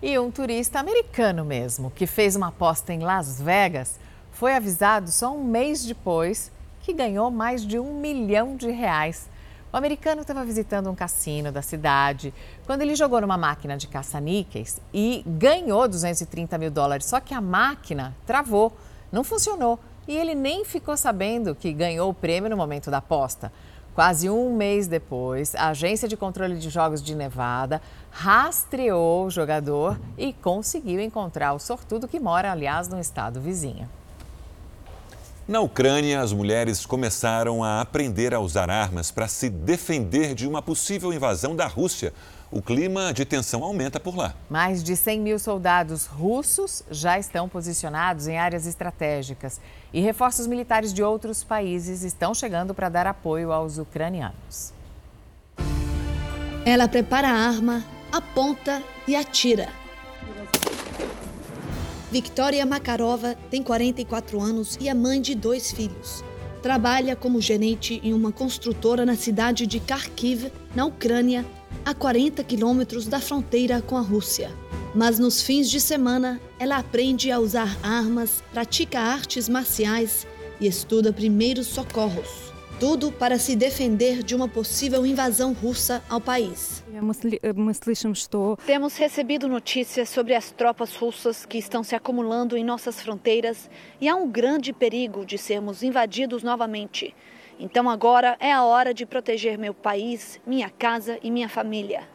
E 0.00 0.16
um 0.20 0.30
turista 0.30 0.78
americano 0.78 1.44
mesmo, 1.44 1.90
que 1.90 2.06
fez 2.06 2.36
uma 2.36 2.46
aposta 2.46 2.92
em 2.92 3.00
Las 3.00 3.40
Vegas, 3.40 3.98
foi 4.40 4.56
avisado 4.56 5.10
só 5.10 5.36
um 5.36 5.44
mês 5.44 5.84
depois 5.84 6.50
que 6.80 6.94
ganhou 6.94 7.30
mais 7.30 7.60
de 7.60 7.78
um 7.78 8.00
milhão 8.00 8.56
de 8.56 8.70
reais. 8.70 9.28
O 9.70 9.76
americano 9.76 10.22
estava 10.22 10.42
visitando 10.46 10.88
um 10.88 10.94
cassino 10.94 11.52
da 11.52 11.60
cidade 11.60 12.32
quando 12.64 12.80
ele 12.80 12.94
jogou 12.94 13.20
numa 13.20 13.36
máquina 13.36 13.76
de 13.76 13.86
caça-níqueis 13.86 14.80
e 14.94 15.22
ganhou 15.26 15.86
230 15.86 16.56
mil 16.56 16.70
dólares. 16.70 17.04
Só 17.04 17.20
que 17.20 17.34
a 17.34 17.40
máquina 17.42 18.16
travou, 18.26 18.72
não 19.12 19.22
funcionou 19.22 19.78
e 20.08 20.16
ele 20.16 20.34
nem 20.34 20.64
ficou 20.64 20.96
sabendo 20.96 21.54
que 21.54 21.70
ganhou 21.70 22.08
o 22.08 22.14
prêmio 22.14 22.48
no 22.48 22.56
momento 22.56 22.90
da 22.90 22.96
aposta. 22.96 23.52
Quase 23.94 24.30
um 24.30 24.56
mês 24.56 24.88
depois, 24.88 25.54
a 25.54 25.68
Agência 25.68 26.08
de 26.08 26.16
Controle 26.16 26.56
de 26.56 26.70
Jogos 26.70 27.02
de 27.02 27.14
Nevada 27.14 27.82
rastreou 28.10 29.26
o 29.26 29.30
jogador 29.30 30.00
e 30.16 30.32
conseguiu 30.32 30.98
encontrar 30.98 31.52
o 31.52 31.58
sortudo 31.58 32.08
que 32.08 32.18
mora, 32.18 32.50
aliás, 32.50 32.88
no 32.88 32.98
estado 32.98 33.38
vizinho. 33.38 33.99
Na 35.50 35.58
Ucrânia, 35.58 36.20
as 36.20 36.32
mulheres 36.32 36.86
começaram 36.86 37.64
a 37.64 37.80
aprender 37.80 38.32
a 38.32 38.38
usar 38.38 38.70
armas 38.70 39.10
para 39.10 39.26
se 39.26 39.50
defender 39.50 40.32
de 40.32 40.46
uma 40.46 40.62
possível 40.62 41.12
invasão 41.12 41.56
da 41.56 41.66
Rússia. 41.66 42.12
O 42.52 42.62
clima 42.62 43.12
de 43.12 43.24
tensão 43.24 43.64
aumenta 43.64 43.98
por 43.98 44.16
lá. 44.16 44.32
Mais 44.48 44.80
de 44.80 44.94
100 44.94 45.20
mil 45.20 45.40
soldados 45.40 46.06
russos 46.06 46.84
já 46.88 47.18
estão 47.18 47.48
posicionados 47.48 48.28
em 48.28 48.38
áreas 48.38 48.64
estratégicas 48.64 49.60
e 49.92 50.00
reforços 50.00 50.46
militares 50.46 50.94
de 50.94 51.02
outros 51.02 51.42
países 51.42 52.04
estão 52.04 52.32
chegando 52.32 52.72
para 52.72 52.88
dar 52.88 53.08
apoio 53.08 53.50
aos 53.50 53.76
ucranianos. 53.76 54.72
Ela 56.64 56.86
prepara 56.86 57.28
a 57.28 57.48
arma, 57.48 57.84
aponta 58.12 58.80
e 59.04 59.16
atira. 59.16 59.79
Victoria 62.10 62.66
Makarova 62.66 63.36
tem 63.50 63.62
44 63.62 64.40
anos 64.40 64.76
e 64.80 64.88
é 64.88 64.94
mãe 64.94 65.20
de 65.20 65.32
dois 65.32 65.70
filhos. 65.70 66.24
Trabalha 66.60 67.14
como 67.14 67.40
gerente 67.40 68.00
em 68.02 68.12
uma 68.12 68.32
construtora 68.32 69.06
na 69.06 69.14
cidade 69.14 69.64
de 69.64 69.78
Kharkiv, 69.78 70.50
na 70.74 70.86
Ucrânia, 70.86 71.46
a 71.84 71.94
40 71.94 72.42
quilômetros 72.42 73.06
da 73.06 73.20
fronteira 73.20 73.80
com 73.80 73.96
a 73.96 74.00
Rússia. 74.00 74.50
Mas 74.92 75.20
nos 75.20 75.40
fins 75.40 75.70
de 75.70 75.80
semana, 75.80 76.40
ela 76.58 76.78
aprende 76.78 77.30
a 77.30 77.38
usar 77.38 77.78
armas, 77.80 78.42
pratica 78.52 78.98
artes 78.98 79.48
marciais 79.48 80.26
e 80.60 80.66
estuda 80.66 81.12
primeiros 81.12 81.68
socorros. 81.68 82.49
Tudo 82.80 83.12
para 83.12 83.38
se 83.38 83.54
defender 83.54 84.22
de 84.22 84.34
uma 84.34 84.48
possível 84.48 85.04
invasão 85.04 85.52
russa 85.52 86.02
ao 86.08 86.18
país. 86.18 86.82
Temos 88.66 88.96
recebido 88.96 89.46
notícias 89.46 90.08
sobre 90.08 90.34
as 90.34 90.50
tropas 90.50 90.96
russas 90.96 91.44
que 91.44 91.58
estão 91.58 91.84
se 91.84 91.94
acumulando 91.94 92.56
em 92.56 92.64
nossas 92.64 92.98
fronteiras 92.98 93.68
e 94.00 94.08
há 94.08 94.16
um 94.16 94.26
grande 94.26 94.72
perigo 94.72 95.26
de 95.26 95.36
sermos 95.36 95.82
invadidos 95.82 96.42
novamente. 96.42 97.14
Então 97.58 97.90
agora 97.90 98.38
é 98.40 98.50
a 98.50 98.64
hora 98.64 98.94
de 98.94 99.04
proteger 99.04 99.58
meu 99.58 99.74
país, 99.74 100.40
minha 100.46 100.70
casa 100.70 101.18
e 101.22 101.30
minha 101.30 101.50
família. 101.50 102.08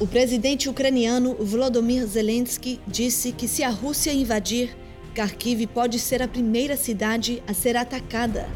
O 0.00 0.06
presidente 0.06 0.66
ucraniano 0.66 1.34
Volodymyr 1.34 2.06
Zelensky 2.06 2.80
disse 2.86 3.32
que 3.32 3.46
se 3.46 3.62
a 3.62 3.68
Rússia 3.68 4.14
invadir, 4.14 4.74
Kharkiv 5.14 5.66
pode 5.66 5.98
ser 5.98 6.22
a 6.22 6.28
primeira 6.28 6.74
cidade 6.74 7.42
a 7.46 7.52
ser 7.52 7.76
atacada. 7.76 8.48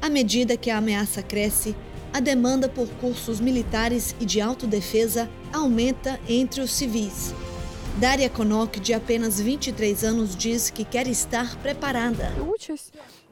À 0.00 0.08
medida 0.08 0.56
que 0.56 0.70
a 0.70 0.78
ameaça 0.78 1.22
cresce, 1.22 1.74
a 2.12 2.20
demanda 2.20 2.68
por 2.68 2.88
cursos 3.00 3.40
militares 3.40 4.14
e 4.20 4.24
de 4.24 4.40
autodefesa 4.40 5.28
aumenta 5.52 6.18
entre 6.28 6.60
os 6.60 6.70
civis. 6.70 7.34
Daria 7.98 8.30
Konok, 8.30 8.78
de 8.78 8.94
apenas 8.94 9.40
23 9.40 10.04
anos, 10.04 10.36
diz 10.36 10.70
que 10.70 10.84
quer 10.84 11.08
estar 11.08 11.56
preparada. 11.56 12.32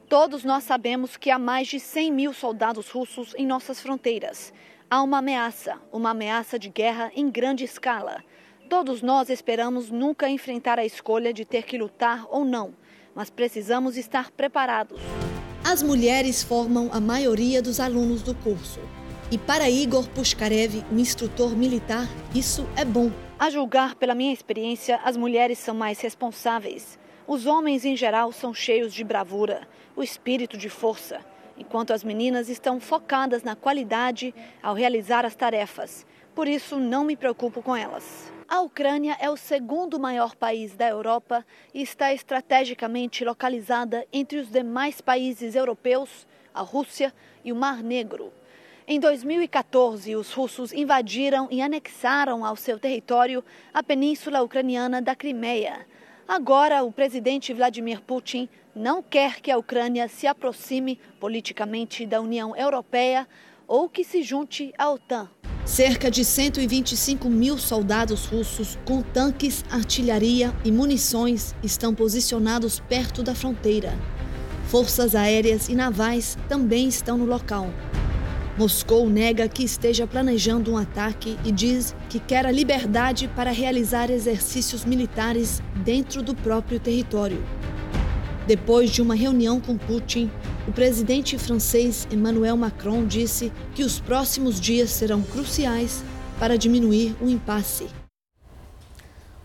Todos 0.09 0.43
nós 0.43 0.65
sabemos 0.65 1.15
que 1.15 1.29
há 1.29 1.39
mais 1.39 1.67
de 1.67 1.79
100 1.79 2.11
mil 2.11 2.33
soldados 2.33 2.89
russos 2.89 3.33
em 3.37 3.45
nossas 3.45 3.79
fronteiras. 3.79 4.53
Há 4.89 5.01
uma 5.01 5.19
ameaça, 5.19 5.77
uma 5.91 6.11
ameaça 6.11 6.59
de 6.59 6.69
guerra 6.69 7.11
em 7.15 7.29
grande 7.29 7.63
escala. 7.63 8.23
Todos 8.69 9.01
nós 9.01 9.29
esperamos 9.29 9.89
nunca 9.89 10.29
enfrentar 10.29 10.79
a 10.79 10.85
escolha 10.85 11.33
de 11.33 11.45
ter 11.45 11.63
que 11.63 11.77
lutar 11.77 12.25
ou 12.29 12.43
não, 12.43 12.73
mas 13.15 13.29
precisamos 13.29 13.97
estar 13.97 14.31
preparados. 14.31 14.99
As 15.69 15.83
mulheres 15.83 16.41
formam 16.41 16.89
a 16.93 17.01
maioria 17.01 17.61
dos 17.61 17.81
alunos 17.81 18.21
do 18.21 18.33
curso. 18.33 18.79
E 19.29 19.37
para 19.37 19.69
Igor 19.69 20.07
Pushkarev, 20.11 20.81
um 20.89 20.97
instrutor 20.97 21.57
militar, 21.57 22.07
isso 22.33 22.65
é 22.77 22.85
bom. 22.85 23.11
A 23.37 23.49
julgar 23.49 23.95
pela 23.95 24.15
minha 24.15 24.31
experiência, 24.31 24.97
as 25.03 25.17
mulheres 25.17 25.59
são 25.59 25.75
mais 25.75 25.99
responsáveis. 25.99 26.97
Os 27.27 27.45
homens, 27.45 27.83
em 27.83 27.97
geral, 27.97 28.31
são 28.31 28.53
cheios 28.53 28.93
de 28.93 29.03
bravura, 29.03 29.67
o 29.93 30.01
espírito 30.01 30.57
de 30.57 30.69
força, 30.69 31.19
enquanto 31.57 31.91
as 31.91 32.01
meninas 32.01 32.47
estão 32.47 32.79
focadas 32.79 33.43
na 33.43 33.53
qualidade 33.53 34.33
ao 34.63 34.73
realizar 34.73 35.25
as 35.25 35.35
tarefas. 35.35 36.05
Por 36.33 36.47
isso, 36.47 36.79
não 36.79 37.03
me 37.03 37.17
preocupo 37.17 37.61
com 37.61 37.75
elas. 37.75 38.36
A 38.49 38.61
Ucrânia 38.61 39.17
é 39.19 39.29
o 39.29 39.35
segundo 39.35 39.99
maior 39.99 40.33
país 40.33 40.73
da 40.73 40.87
Europa 40.87 41.45
e 41.73 41.81
está 41.81 42.13
estrategicamente 42.13 43.25
localizada 43.25 44.07
entre 44.11 44.39
os 44.39 44.49
demais 44.49 45.01
países 45.01 45.53
europeus, 45.53 46.25
a 46.53 46.61
Rússia 46.61 47.13
e 47.43 47.51
o 47.51 47.55
Mar 47.57 47.83
Negro. 47.83 48.31
Em 48.87 49.01
2014, 49.01 50.15
os 50.15 50.31
russos 50.31 50.71
invadiram 50.71 51.49
e 51.51 51.61
anexaram 51.61 52.45
ao 52.45 52.55
seu 52.55 52.79
território 52.79 53.43
a 53.73 53.83
península 53.83 54.41
ucraniana 54.41 55.01
da 55.01 55.13
Crimeia. 55.13 55.85
Agora, 56.25 56.83
o 56.83 56.91
presidente 56.91 57.53
Vladimir 57.53 57.99
Putin 57.99 58.47
não 58.73 59.03
quer 59.03 59.41
que 59.41 59.51
a 59.51 59.57
Ucrânia 59.57 60.07
se 60.07 60.25
aproxime 60.25 60.97
politicamente 61.19 62.05
da 62.05 62.21
União 62.21 62.55
Europeia 62.55 63.27
ou 63.67 63.89
que 63.89 64.05
se 64.05 64.23
junte 64.23 64.73
à 64.77 64.89
OTAN. 64.89 65.29
Cerca 65.67 66.09
de 66.09 66.23
125 66.23 67.29
mil 67.29 67.57
soldados 67.57 68.25
russos 68.25 68.79
com 68.85 69.01
tanques, 69.01 69.65
artilharia 69.69 70.55
e 70.63 70.71
munições 70.71 71.53
estão 71.61 71.93
posicionados 71.93 72.79
perto 72.79 73.21
da 73.21 73.35
fronteira. 73.35 73.93
Forças 74.69 75.13
aéreas 75.13 75.67
e 75.67 75.75
navais 75.75 76.37
também 76.47 76.87
estão 76.87 77.17
no 77.17 77.25
local. 77.25 77.69
Moscou 78.57 79.09
nega 79.09 79.49
que 79.49 79.61
esteja 79.61 80.07
planejando 80.07 80.71
um 80.71 80.77
ataque 80.77 81.37
e 81.43 81.51
diz 81.51 81.93
que 82.09 82.17
quer 82.17 82.45
a 82.45 82.51
liberdade 82.51 83.29
para 83.35 83.51
realizar 83.51 84.09
exercícios 84.09 84.85
militares 84.85 85.61
dentro 85.83 86.23
do 86.23 86.33
próprio 86.33 86.79
território. 86.79 87.43
Depois 88.47 88.91
de 88.91 89.01
uma 89.01 89.13
reunião 89.13 89.59
com 89.59 89.77
Putin, 89.77 90.31
o 90.65 90.71
presidente 90.71 91.37
francês 91.37 92.07
Emmanuel 92.09 92.55
Macron 92.55 93.05
disse 93.05 93.51
que 93.75 93.83
os 93.83 93.99
próximos 93.99 94.57
dias 94.57 94.89
serão 94.89 95.21
cruciais 95.21 96.01
para 96.39 96.57
diminuir 96.57 97.13
o 97.19 97.27
impasse. 97.27 97.89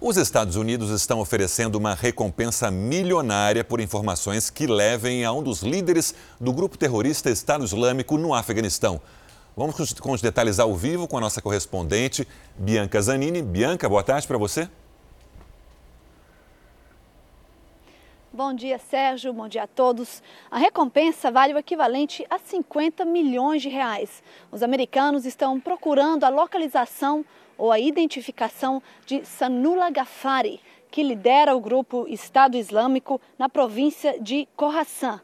Os 0.01 0.17
Estados 0.17 0.55
Unidos 0.55 0.88
estão 0.91 1.19
oferecendo 1.19 1.75
uma 1.75 1.95
recompensa 1.95 2.71
milionária 2.71 3.65
por 3.65 3.81
informações 3.81 4.51
que 4.51 4.69
levem 4.69 5.25
a 5.25 5.33
um 5.33 5.43
dos 5.43 5.62
líderes 5.62 6.15
do 6.41 6.53
grupo 6.53 6.79
terrorista 6.79 7.29
Estado 7.29 7.65
Islâmico 7.65 8.17
no 8.17 8.33
Afeganistão. 8.33 9.01
Vamos 9.57 9.93
com 9.95 10.12
os 10.12 10.23
detalhes 10.23 10.61
ao 10.61 10.77
vivo 10.77 11.09
com 11.09 11.19
a 11.19 11.21
nossa 11.21 11.43
correspondente 11.43 12.27
Bianca 12.57 13.03
Zanini. 13.03 13.43
Bianca, 13.43 13.88
boa 13.88 14.05
tarde 14.05 14.29
para 14.29 14.38
você. 14.38 14.69
Bom 18.35 18.55
dia, 18.55 18.79
Sérgio. 18.79 19.31
Bom 19.31 19.47
dia 19.47 19.64
a 19.64 19.66
todos. 19.66 20.23
A 20.51 20.57
recompensa 20.57 21.31
vale 21.31 21.53
o 21.53 21.59
equivalente 21.59 22.25
a 22.31 22.38
50 22.38 23.05
milhões 23.05 23.61
de 23.61 23.68
reais. 23.68 24.23
Os 24.51 24.62
americanos 24.62 25.27
estão 25.27 25.61
procurando 25.61 26.25
a 26.25 26.31
localização 26.31 27.27
ou 27.59 27.71
a 27.71 27.79
identificação 27.79 28.83
de 29.05 29.23
Sanula 29.27 29.90
Ghaffari, 29.90 30.61
que 30.90 31.03
lidera 31.03 31.55
o 31.55 31.61
grupo 31.61 32.07
Estado 32.09 32.57
Islâmico 32.57 33.21
na 33.38 33.51
província 33.51 34.18
de 34.18 34.49
Khorasan. 34.57 35.21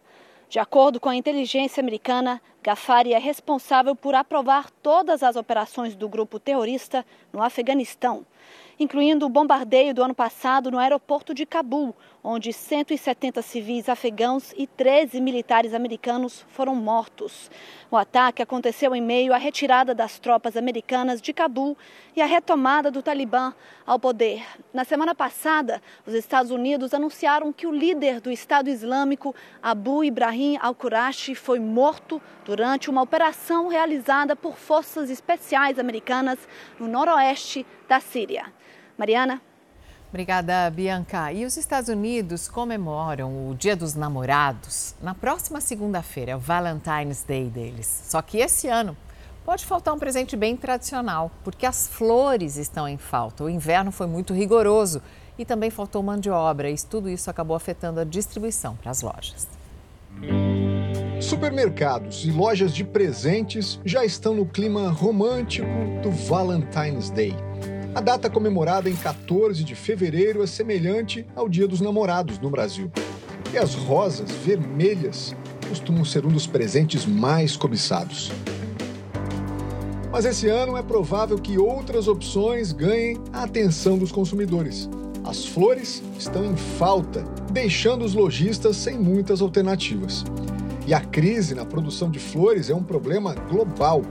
De 0.50 0.58
acordo 0.58 1.00
com 1.00 1.08
a 1.08 1.16
inteligência 1.16 1.80
americana, 1.80 2.42
Ghaffari 2.62 3.14
é 3.14 3.18
responsável 3.18 3.96
por 3.96 4.14
aprovar 4.14 4.70
todas 4.82 5.22
as 5.22 5.34
operações 5.34 5.96
do 5.96 6.10
grupo 6.10 6.38
terrorista 6.38 7.06
no 7.32 7.42
Afeganistão 7.42 8.26
incluindo 8.78 9.26
o 9.26 9.28
bombardeio 9.28 9.92
do 9.92 10.02
ano 10.02 10.14
passado 10.14 10.70
no 10.70 10.78
aeroporto 10.78 11.34
de 11.34 11.44
Cabul, 11.44 11.94
onde 12.30 12.52
170 12.52 13.40
civis 13.40 13.88
afegãos 13.88 14.52
e 14.54 14.66
13 14.66 15.18
militares 15.18 15.72
americanos 15.72 16.44
foram 16.50 16.74
mortos. 16.74 17.50
O 17.90 17.96
ataque 17.96 18.42
aconteceu 18.42 18.94
em 18.94 19.00
meio 19.00 19.32
à 19.32 19.38
retirada 19.38 19.94
das 19.94 20.18
tropas 20.18 20.54
americanas 20.54 21.22
de 21.22 21.32
Cabul 21.32 21.74
e 22.14 22.20
à 22.20 22.26
retomada 22.26 22.90
do 22.90 23.02
Talibã 23.02 23.54
ao 23.86 23.98
poder. 23.98 24.44
Na 24.74 24.84
semana 24.84 25.14
passada, 25.14 25.80
os 26.06 26.12
Estados 26.12 26.50
Unidos 26.50 26.92
anunciaram 26.92 27.50
que 27.50 27.66
o 27.66 27.72
líder 27.72 28.20
do 28.20 28.30
Estado 28.30 28.68
Islâmico, 28.68 29.34
Abu 29.62 30.04
Ibrahim 30.04 30.58
al-Qurashi, 30.60 31.34
foi 31.34 31.58
morto 31.58 32.20
durante 32.44 32.90
uma 32.90 33.00
operação 33.00 33.68
realizada 33.68 34.36
por 34.36 34.58
forças 34.58 35.08
especiais 35.08 35.78
americanas 35.78 36.38
no 36.78 36.86
noroeste 36.86 37.64
da 37.88 38.00
Síria. 38.00 38.52
Mariana. 38.98 39.47
Obrigada, 40.10 40.70
Bianca. 40.70 41.30
E 41.32 41.44
os 41.44 41.56
Estados 41.58 41.90
Unidos 41.90 42.48
comemoram 42.48 43.50
o 43.50 43.54
Dia 43.54 43.76
dos 43.76 43.94
Namorados 43.94 44.94
na 45.02 45.14
próxima 45.14 45.60
segunda-feira, 45.60 46.32
é 46.32 46.36
o 46.36 46.38
Valentine's 46.38 47.22
Day 47.22 47.44
deles. 47.50 48.04
Só 48.06 48.22
que 48.22 48.38
esse 48.38 48.68
ano 48.68 48.96
pode 49.44 49.66
faltar 49.66 49.92
um 49.92 49.98
presente 49.98 50.34
bem 50.34 50.56
tradicional, 50.56 51.30
porque 51.44 51.66
as 51.66 51.86
flores 51.86 52.56
estão 52.56 52.88
em 52.88 52.96
falta. 52.96 53.44
O 53.44 53.50
inverno 53.50 53.92
foi 53.92 54.06
muito 54.06 54.32
rigoroso 54.32 55.02
e 55.38 55.44
também 55.44 55.68
faltou 55.68 56.02
mão 56.02 56.18
de 56.18 56.30
obra. 56.30 56.70
E 56.70 56.76
tudo 56.76 57.10
isso 57.10 57.28
acabou 57.28 57.54
afetando 57.54 58.00
a 58.00 58.04
distribuição 58.04 58.76
para 58.76 58.90
as 58.90 59.02
lojas. 59.02 59.46
Supermercados 61.20 62.24
e 62.24 62.30
lojas 62.30 62.74
de 62.74 62.82
presentes 62.82 63.78
já 63.84 64.04
estão 64.04 64.34
no 64.34 64.46
clima 64.46 64.90
romântico 64.90 65.68
do 66.02 66.10
Valentine's 66.10 67.10
Day. 67.10 67.34
A 67.98 68.00
data 68.00 68.30
comemorada 68.30 68.88
em 68.88 68.94
14 68.94 69.64
de 69.64 69.74
fevereiro 69.74 70.40
é 70.40 70.46
semelhante 70.46 71.26
ao 71.34 71.48
Dia 71.48 71.66
dos 71.66 71.80
Namorados 71.80 72.38
no 72.38 72.48
Brasil. 72.48 72.92
E 73.52 73.58
as 73.58 73.74
rosas 73.74 74.30
vermelhas 74.30 75.34
costumam 75.68 76.04
ser 76.04 76.24
um 76.24 76.28
dos 76.28 76.46
presentes 76.46 77.04
mais 77.04 77.56
cobiçados. 77.56 78.30
Mas 80.12 80.24
esse 80.24 80.46
ano 80.46 80.76
é 80.76 80.82
provável 80.84 81.38
que 81.38 81.58
outras 81.58 82.06
opções 82.06 82.70
ganhem 82.70 83.16
a 83.32 83.42
atenção 83.42 83.98
dos 83.98 84.12
consumidores. 84.12 84.88
As 85.24 85.44
flores 85.44 86.00
estão 86.16 86.44
em 86.44 86.56
falta, 86.56 87.24
deixando 87.50 88.04
os 88.04 88.14
lojistas 88.14 88.76
sem 88.76 88.96
muitas 88.96 89.42
alternativas. 89.42 90.24
E 90.86 90.94
a 90.94 91.00
crise 91.00 91.52
na 91.52 91.66
produção 91.66 92.08
de 92.08 92.20
flores 92.20 92.70
é 92.70 92.74
um 92.76 92.84
problema 92.84 93.34
global. 93.34 94.02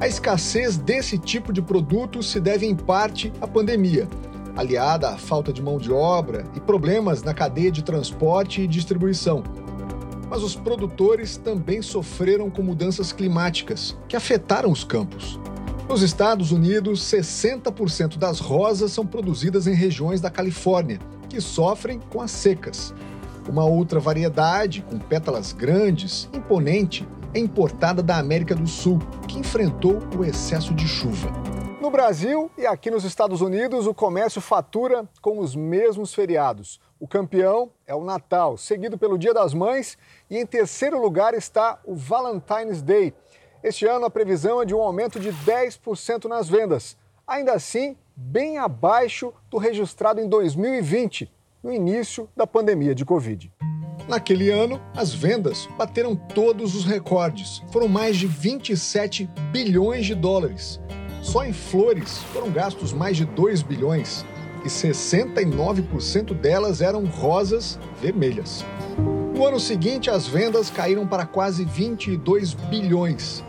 A 0.00 0.08
escassez 0.08 0.78
desse 0.78 1.18
tipo 1.18 1.52
de 1.52 1.60
produto 1.60 2.22
se 2.22 2.40
deve 2.40 2.64
em 2.64 2.74
parte 2.74 3.30
à 3.38 3.46
pandemia, 3.46 4.08
aliada 4.56 5.10
à 5.10 5.18
falta 5.18 5.52
de 5.52 5.62
mão 5.62 5.76
de 5.76 5.92
obra 5.92 6.46
e 6.56 6.60
problemas 6.60 7.22
na 7.22 7.34
cadeia 7.34 7.70
de 7.70 7.84
transporte 7.84 8.62
e 8.62 8.66
distribuição. 8.66 9.44
Mas 10.30 10.42
os 10.42 10.56
produtores 10.56 11.36
também 11.36 11.82
sofreram 11.82 12.48
com 12.48 12.62
mudanças 12.62 13.12
climáticas, 13.12 13.94
que 14.08 14.16
afetaram 14.16 14.72
os 14.72 14.84
campos. 14.84 15.38
Nos 15.86 16.00
Estados 16.00 16.50
Unidos, 16.50 17.02
60% 17.02 18.16
das 18.16 18.40
rosas 18.40 18.92
são 18.92 19.04
produzidas 19.04 19.66
em 19.66 19.74
regiões 19.74 20.18
da 20.18 20.30
Califórnia, 20.30 20.98
que 21.28 21.42
sofrem 21.42 22.00
com 22.08 22.22
as 22.22 22.30
secas. 22.30 22.94
Uma 23.46 23.66
outra 23.66 24.00
variedade, 24.00 24.82
com 24.88 24.98
pétalas 24.98 25.52
grandes, 25.52 26.26
imponente, 26.32 27.06
é 27.34 27.38
importada 27.38 28.02
da 28.02 28.18
América 28.18 28.54
do 28.54 28.66
Sul, 28.66 28.98
que 29.28 29.38
enfrentou 29.38 29.98
o 30.18 30.24
excesso 30.24 30.74
de 30.74 30.86
chuva. 30.86 31.30
No 31.80 31.90
Brasil 31.90 32.50
e 32.58 32.66
aqui 32.66 32.90
nos 32.90 33.04
Estados 33.04 33.40
Unidos, 33.40 33.86
o 33.86 33.94
comércio 33.94 34.40
fatura 34.40 35.08
com 35.20 35.38
os 35.38 35.56
mesmos 35.56 36.14
feriados. 36.14 36.80
O 36.98 37.08
campeão 37.08 37.70
é 37.86 37.94
o 37.94 38.04
Natal, 38.04 38.56
seguido 38.56 38.98
pelo 38.98 39.18
Dia 39.18 39.32
das 39.32 39.54
Mães, 39.54 39.96
e 40.28 40.36
em 40.36 40.44
terceiro 40.44 41.00
lugar 41.00 41.34
está 41.34 41.78
o 41.84 41.94
Valentine's 41.94 42.82
Day 42.82 43.14
este 43.62 43.86
ano, 43.86 44.06
a 44.06 44.10
previsão 44.10 44.62
é 44.62 44.64
de 44.64 44.74
um 44.74 44.80
aumento 44.80 45.20
de 45.20 45.30
10% 45.30 46.24
nas 46.24 46.48
vendas, 46.48 46.96
ainda 47.26 47.52
assim, 47.52 47.94
bem 48.16 48.56
abaixo 48.56 49.34
do 49.50 49.58
registrado 49.58 50.18
em 50.18 50.26
2020, 50.26 51.30
no 51.62 51.70
início 51.70 52.26
da 52.34 52.46
pandemia 52.46 52.94
de 52.94 53.04
Covid. 53.04 53.52
Naquele 54.10 54.50
ano, 54.50 54.80
as 54.96 55.14
vendas 55.14 55.68
bateram 55.78 56.16
todos 56.16 56.74
os 56.74 56.84
recordes. 56.84 57.62
Foram 57.70 57.86
mais 57.86 58.16
de 58.16 58.26
27 58.26 59.30
bilhões 59.52 60.04
de 60.04 60.16
dólares. 60.16 60.80
Só 61.22 61.44
em 61.44 61.52
flores 61.52 62.18
foram 62.32 62.50
gastos 62.50 62.92
mais 62.92 63.16
de 63.16 63.24
2 63.24 63.62
bilhões 63.62 64.26
e 64.64 64.68
69% 64.68 66.34
delas 66.34 66.80
eram 66.80 67.04
rosas 67.04 67.78
vermelhas. 68.02 68.64
No 69.32 69.46
ano 69.46 69.60
seguinte, 69.60 70.10
as 70.10 70.26
vendas 70.26 70.70
caíram 70.70 71.06
para 71.06 71.24
quase 71.24 71.64
22 71.64 72.52
bilhões 72.54 73.44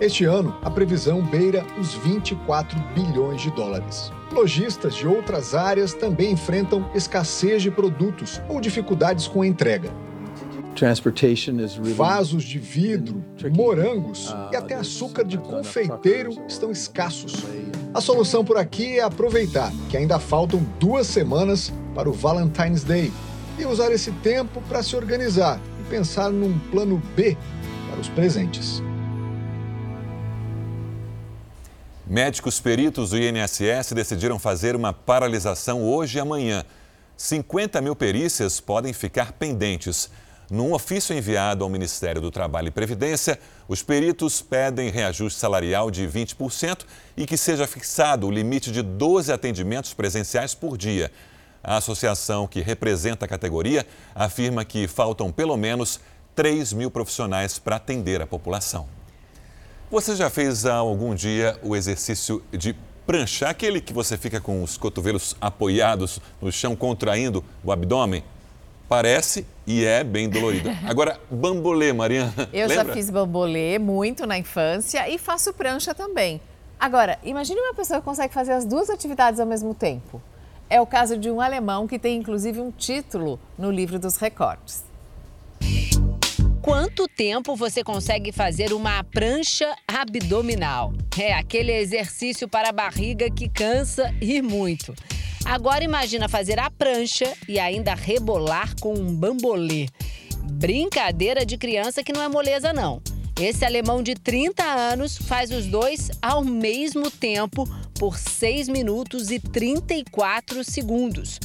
este 0.00 0.24
ano, 0.24 0.54
a 0.62 0.70
previsão 0.70 1.22
beira 1.22 1.64
os 1.78 1.94
24 1.94 2.78
bilhões 2.94 3.40
de 3.40 3.50
dólares. 3.50 4.12
Lojistas 4.30 4.94
de 4.94 5.06
outras 5.06 5.54
áreas 5.54 5.94
também 5.94 6.32
enfrentam 6.32 6.90
escassez 6.94 7.62
de 7.62 7.70
produtos 7.70 8.40
ou 8.48 8.60
dificuldades 8.60 9.26
com 9.26 9.40
a 9.40 9.46
entrega. 9.46 9.90
Vasos 11.94 12.44
de 12.44 12.58
vidro, 12.58 13.24
morangos 13.54 14.30
uh, 14.30 14.50
e 14.52 14.56
até 14.56 14.74
açúcar 14.74 15.24
de 15.24 15.38
confeiteiro 15.38 16.30
estão 16.46 16.70
escassos. 16.70 17.32
A 17.94 18.00
solução 18.02 18.44
por 18.44 18.58
aqui 18.58 18.98
é 18.98 19.02
aproveitar 19.02 19.72
que 19.88 19.96
ainda 19.96 20.18
faltam 20.18 20.60
duas 20.78 21.06
semanas 21.06 21.72
para 21.94 22.10
o 22.10 22.12
Valentine's 22.12 22.84
Day 22.84 23.10
e 23.58 23.64
usar 23.64 23.90
esse 23.90 24.12
tempo 24.12 24.60
para 24.68 24.82
se 24.82 24.94
organizar 24.94 25.58
e 25.80 25.88
pensar 25.88 26.30
num 26.30 26.58
plano 26.70 27.00
B 27.16 27.34
para 27.88 27.98
os 27.98 28.10
presentes. 28.10 28.82
Médicos 32.08 32.60
peritos 32.60 33.10
do 33.10 33.18
INSS 33.18 33.90
decidiram 33.92 34.38
fazer 34.38 34.76
uma 34.76 34.92
paralisação 34.92 35.82
hoje 35.82 36.18
e 36.18 36.20
amanhã. 36.20 36.64
50 37.16 37.80
mil 37.80 37.96
perícias 37.96 38.60
podem 38.60 38.92
ficar 38.92 39.32
pendentes. 39.32 40.08
Num 40.48 40.72
ofício 40.72 41.16
enviado 41.16 41.64
ao 41.64 41.68
Ministério 41.68 42.22
do 42.22 42.30
Trabalho 42.30 42.68
e 42.68 42.70
Previdência, 42.70 43.40
os 43.66 43.82
peritos 43.82 44.40
pedem 44.40 44.88
reajuste 44.88 45.40
salarial 45.40 45.90
de 45.90 46.06
20% 46.06 46.84
e 47.16 47.26
que 47.26 47.36
seja 47.36 47.66
fixado 47.66 48.28
o 48.28 48.30
limite 48.30 48.70
de 48.70 48.82
12 48.82 49.32
atendimentos 49.32 49.92
presenciais 49.92 50.54
por 50.54 50.78
dia. 50.78 51.10
A 51.60 51.78
associação 51.78 52.46
que 52.46 52.60
representa 52.60 53.24
a 53.24 53.28
categoria 53.28 53.84
afirma 54.14 54.64
que 54.64 54.86
faltam 54.86 55.32
pelo 55.32 55.56
menos 55.56 55.98
3 56.36 56.72
mil 56.72 56.88
profissionais 56.88 57.58
para 57.58 57.74
atender 57.74 58.22
a 58.22 58.28
população. 58.28 58.86
Você 59.88 60.16
já 60.16 60.28
fez 60.28 60.66
há 60.66 60.74
algum 60.74 61.14
dia 61.14 61.56
o 61.62 61.76
exercício 61.76 62.42
de 62.50 62.74
prancha, 63.06 63.48
aquele 63.48 63.80
que 63.80 63.92
você 63.92 64.18
fica 64.18 64.40
com 64.40 64.60
os 64.64 64.76
cotovelos 64.76 65.36
apoiados 65.40 66.20
no 66.42 66.50
chão, 66.50 66.74
contraindo 66.74 67.44
o 67.62 67.70
abdômen? 67.70 68.24
Parece 68.88 69.46
e 69.64 69.84
é 69.84 70.02
bem 70.02 70.28
dolorido. 70.28 70.70
Agora, 70.84 71.20
bambolê, 71.30 71.92
Mariana. 71.92 72.48
Eu 72.52 72.66
lembra? 72.66 72.86
já 72.86 72.92
fiz 72.94 73.10
bambolê 73.10 73.78
muito 73.78 74.26
na 74.26 74.36
infância 74.36 75.08
e 75.08 75.18
faço 75.18 75.52
prancha 75.52 75.94
também. 75.94 76.40
Agora, 76.80 77.16
imagine 77.22 77.60
uma 77.60 77.74
pessoa 77.74 78.00
que 78.00 78.04
consegue 78.04 78.34
fazer 78.34 78.54
as 78.54 78.64
duas 78.64 78.90
atividades 78.90 79.38
ao 79.38 79.46
mesmo 79.46 79.72
tempo. 79.72 80.20
É 80.68 80.80
o 80.80 80.86
caso 80.86 81.16
de 81.16 81.30
um 81.30 81.40
alemão 81.40 81.86
que 81.86 81.96
tem 81.96 82.18
inclusive 82.18 82.58
um 82.58 82.72
título 82.72 83.38
no 83.56 83.70
livro 83.70 84.00
dos 84.00 84.16
recordes 84.16 84.82
quanto 86.66 87.06
tempo 87.06 87.54
você 87.54 87.84
consegue 87.84 88.32
fazer 88.32 88.72
uma 88.72 89.04
prancha 89.04 89.72
abdominal. 89.86 90.92
É 91.16 91.32
aquele 91.32 91.70
exercício 91.70 92.48
para 92.48 92.70
a 92.70 92.72
barriga 92.72 93.30
que 93.30 93.48
cansa 93.48 94.12
e 94.20 94.42
muito. 94.42 94.92
Agora 95.44 95.84
imagina 95.84 96.28
fazer 96.28 96.58
a 96.58 96.68
prancha 96.68 97.32
e 97.48 97.60
ainda 97.60 97.94
rebolar 97.94 98.74
com 98.80 98.94
um 98.94 99.14
bambolê. 99.14 99.86
Brincadeira 100.54 101.46
de 101.46 101.56
criança 101.56 102.02
que 102.02 102.12
não 102.12 102.20
é 102.20 102.28
moleza 102.28 102.72
não. 102.72 103.00
Esse 103.40 103.64
alemão 103.64 104.02
de 104.02 104.16
30 104.16 104.64
anos 104.64 105.16
faz 105.16 105.52
os 105.52 105.66
dois 105.66 106.10
ao 106.20 106.44
mesmo 106.44 107.12
tempo 107.12 107.64
por 107.96 108.18
6 108.18 108.68
minutos 108.68 109.30
e 109.30 109.38
34 109.38 110.64
segundos 110.64 111.38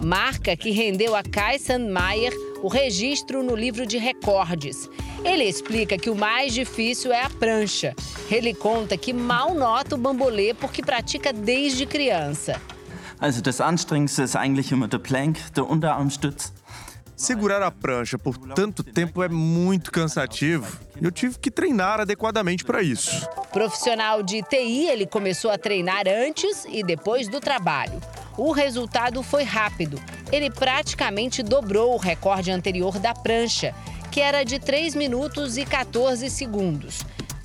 marca 0.00 0.56
que 0.56 0.70
rendeu 0.70 1.14
a 1.16 1.22
Kai 1.22 1.58
Sandmeier 1.58 2.32
o 2.62 2.68
registro 2.68 3.42
no 3.42 3.54
livro 3.54 3.86
de 3.86 3.98
recordes. 3.98 4.88
Ele 5.24 5.44
explica 5.44 5.96
que 5.96 6.10
o 6.10 6.14
mais 6.14 6.54
difícil 6.54 7.12
é 7.12 7.22
a 7.22 7.30
prancha. 7.30 7.94
Ele 8.30 8.54
conta 8.54 8.96
que 8.96 9.12
mal 9.12 9.54
nota 9.54 9.94
o 9.94 9.98
bambolê 9.98 10.54
porque 10.54 10.82
pratica 10.82 11.32
desde 11.32 11.86
criança. 11.86 12.60
Also 13.20 13.42
das 13.42 13.60
Anstrengendste 13.60 14.22
ist 14.22 14.36
eigentlich 14.36 14.70
immer 14.70 14.86
der 14.86 14.98
Plank, 14.98 15.40
der 15.52 15.68
Unterarmstütz. 15.68 16.52
Segurar 17.18 17.60
a 17.62 17.70
prancha 17.72 18.16
por 18.16 18.38
tanto 18.54 18.84
tempo 18.84 19.24
é 19.24 19.28
muito 19.28 19.90
cansativo 19.90 20.78
e 21.00 21.04
eu 21.04 21.10
tive 21.10 21.36
que 21.36 21.50
treinar 21.50 21.98
adequadamente 21.98 22.64
para 22.64 22.80
isso. 22.80 23.28
Profissional 23.52 24.22
de 24.22 24.40
TI, 24.40 24.86
ele 24.86 25.04
começou 25.04 25.50
a 25.50 25.58
treinar 25.58 26.04
antes 26.06 26.64
e 26.68 26.80
depois 26.84 27.26
do 27.26 27.40
trabalho. 27.40 28.00
O 28.36 28.52
resultado 28.52 29.20
foi 29.24 29.42
rápido. 29.42 30.00
Ele 30.30 30.48
praticamente 30.48 31.42
dobrou 31.42 31.94
o 31.94 31.98
recorde 31.98 32.52
anterior 32.52 33.00
da 33.00 33.12
prancha, 33.12 33.74
que 34.12 34.20
era 34.20 34.44
de 34.44 34.60
3 34.60 34.94
minutos 34.94 35.56
e 35.56 35.66
14 35.66 36.30
segundos. 36.30 37.00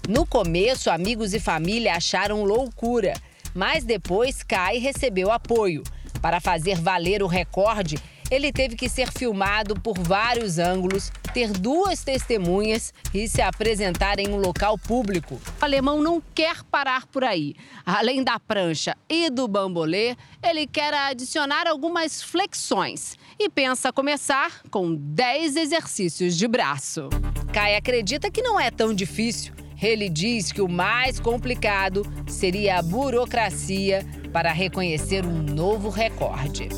No 0.08 0.24
começo, 0.24 0.92
amigos 0.92 1.34
e 1.34 1.40
família 1.40 1.96
acharam 1.96 2.44
loucura, 2.44 3.16
mas 3.56 3.84
depois 3.84 4.44
Kai 4.44 4.78
recebeu 4.78 5.32
apoio. 5.32 5.82
Para 6.22 6.40
fazer 6.40 6.80
valer 6.80 7.24
o 7.24 7.28
recorde, 7.28 7.98
ele 8.34 8.52
teve 8.52 8.76
que 8.76 8.90
ser 8.90 9.12
filmado 9.12 9.80
por 9.80 9.98
vários 9.98 10.58
ângulos, 10.58 11.12
ter 11.34 11.52
duas 11.52 12.04
testemunhas 12.04 12.92
e 13.14 13.28
se 13.28 13.42
apresentar 13.42 14.20
em 14.20 14.30
um 14.30 14.38
local 14.38 14.76
público. 14.76 15.40
O 15.62 15.66
alemão 15.66 16.02
não 16.02 16.22
quer 16.34 16.64
parar 16.64 17.06
por 17.06 17.24
aí. 17.24 17.54
Além 17.86 18.24
da 18.24 18.40
prancha 18.40 18.98
e 19.08 19.30
do 19.30 19.48
bambolê, 19.48 20.16
ele 20.42 20.66
quer 20.66 20.94
adicionar 20.96 21.68
algumas 21.68 22.24
flexões 22.24 23.18
e 23.40 23.48
pensa 23.50 23.94
começar 23.94 24.64
com 24.72 24.96
10 24.96 25.56
exercícios 25.56 26.36
de 26.36 26.48
braço. 26.48 27.10
Kai 27.54 27.76
acredita 27.76 28.32
que 28.32 28.42
não 28.42 28.60
é 28.60 28.72
tão 28.72 28.96
difícil. 28.96 29.54
Ele 29.80 30.10
diz 30.10 30.52
que 30.52 30.62
o 30.62 30.68
mais 30.68 31.20
complicado 31.20 32.04
seria 32.26 32.80
a 32.80 32.82
burocracia 32.82 34.04
para 34.32 34.52
reconhecer 34.52 35.26
um 35.26 35.44
novo 35.44 35.90
recorde. 35.90 36.70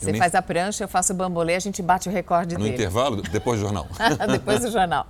Você 0.00 0.14
faz 0.14 0.34
a 0.34 0.40
prancha, 0.40 0.84
eu 0.84 0.88
faço 0.88 1.12
o 1.12 1.16
bambolê, 1.16 1.54
a 1.54 1.60
gente 1.60 1.82
bate 1.82 2.08
o 2.08 2.12
recorde 2.12 2.54
no 2.54 2.60
dele. 2.60 2.70
No 2.70 2.74
intervalo, 2.74 3.20
depois 3.20 3.60
do 3.60 3.66
jornal. 3.66 3.86
depois 4.32 4.60
do 4.60 4.70
jornal. 4.70 5.06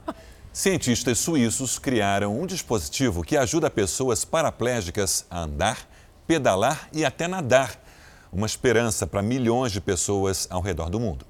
Cientistas 0.52 1.18
suíços 1.18 1.78
criaram 1.78 2.38
um 2.38 2.44
dispositivo 2.44 3.22
que 3.22 3.36
ajuda 3.36 3.70
pessoas 3.70 4.24
paraplégicas 4.24 5.24
a 5.30 5.42
andar, 5.42 5.78
pedalar 6.26 6.88
e 6.92 7.04
até 7.04 7.28
nadar. 7.28 7.80
Uma 8.32 8.46
esperança 8.46 9.06
para 9.06 9.22
milhões 9.22 9.70
de 9.70 9.80
pessoas 9.80 10.48
ao 10.50 10.60
redor 10.60 10.90
do 10.90 10.98
mundo. 10.98 11.24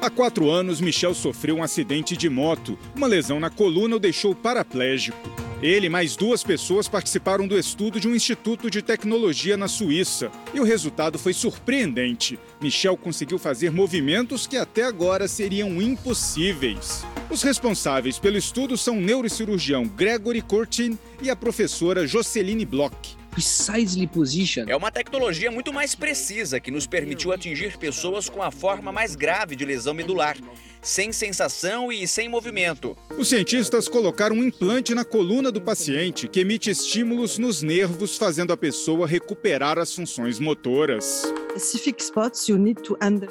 Há 0.00 0.08
quatro 0.08 0.48
anos, 0.48 0.80
Michel 0.80 1.12
sofreu 1.12 1.56
um 1.56 1.62
acidente 1.62 2.16
de 2.16 2.28
moto. 2.28 2.78
Uma 2.94 3.06
lesão 3.06 3.38
na 3.38 3.50
coluna 3.50 3.96
o 3.96 4.00
deixou 4.00 4.34
paraplégico. 4.34 5.18
Ele 5.62 5.88
e 5.88 5.90
mais 5.90 6.16
duas 6.16 6.42
pessoas 6.42 6.88
participaram 6.88 7.46
do 7.46 7.58
estudo 7.58 8.00
de 8.00 8.08
um 8.08 8.14
instituto 8.14 8.70
de 8.70 8.80
tecnologia 8.80 9.58
na 9.58 9.68
Suíça. 9.68 10.30
E 10.54 10.60
o 10.60 10.64
resultado 10.64 11.18
foi 11.18 11.34
surpreendente. 11.34 12.38
Michel 12.62 12.96
conseguiu 12.96 13.38
fazer 13.38 13.70
movimentos 13.70 14.46
que 14.46 14.56
até 14.56 14.84
agora 14.84 15.28
seriam 15.28 15.80
impossíveis. 15.82 17.04
Os 17.28 17.42
responsáveis 17.42 18.18
pelo 18.18 18.38
estudo 18.38 18.76
são 18.78 18.96
o 18.96 19.00
neurocirurgião 19.02 19.86
Gregory 19.86 20.40
Curtin 20.40 20.98
e 21.20 21.28
a 21.28 21.36
professora 21.36 22.06
Joceline 22.06 22.64
Bloch. 22.64 23.19
Precisely 23.40 24.06
Position 24.06 24.66
é 24.68 24.76
uma 24.76 24.90
tecnologia 24.90 25.50
muito 25.50 25.72
mais 25.72 25.94
precisa 25.94 26.60
que 26.60 26.70
nos 26.70 26.86
permitiu 26.86 27.32
atingir 27.32 27.78
pessoas 27.78 28.28
com 28.28 28.42
a 28.42 28.50
forma 28.50 28.92
mais 28.92 29.16
grave 29.16 29.56
de 29.56 29.64
lesão 29.64 29.94
medular, 29.94 30.36
sem 30.82 31.10
sensação 31.10 31.90
e 31.90 32.06
sem 32.06 32.28
movimento. 32.28 32.94
Os 33.16 33.30
cientistas 33.30 33.88
colocaram 33.88 34.36
um 34.36 34.44
implante 34.44 34.94
na 34.94 35.06
coluna 35.06 35.50
do 35.50 35.60
paciente 35.60 36.28
que 36.28 36.40
emite 36.40 36.68
estímulos 36.68 37.38
nos 37.38 37.62
nervos, 37.62 38.18
fazendo 38.18 38.52
a 38.52 38.58
pessoa 38.58 39.06
recuperar 39.06 39.78
as 39.78 39.94
funções 39.94 40.38
motoras. 40.38 41.22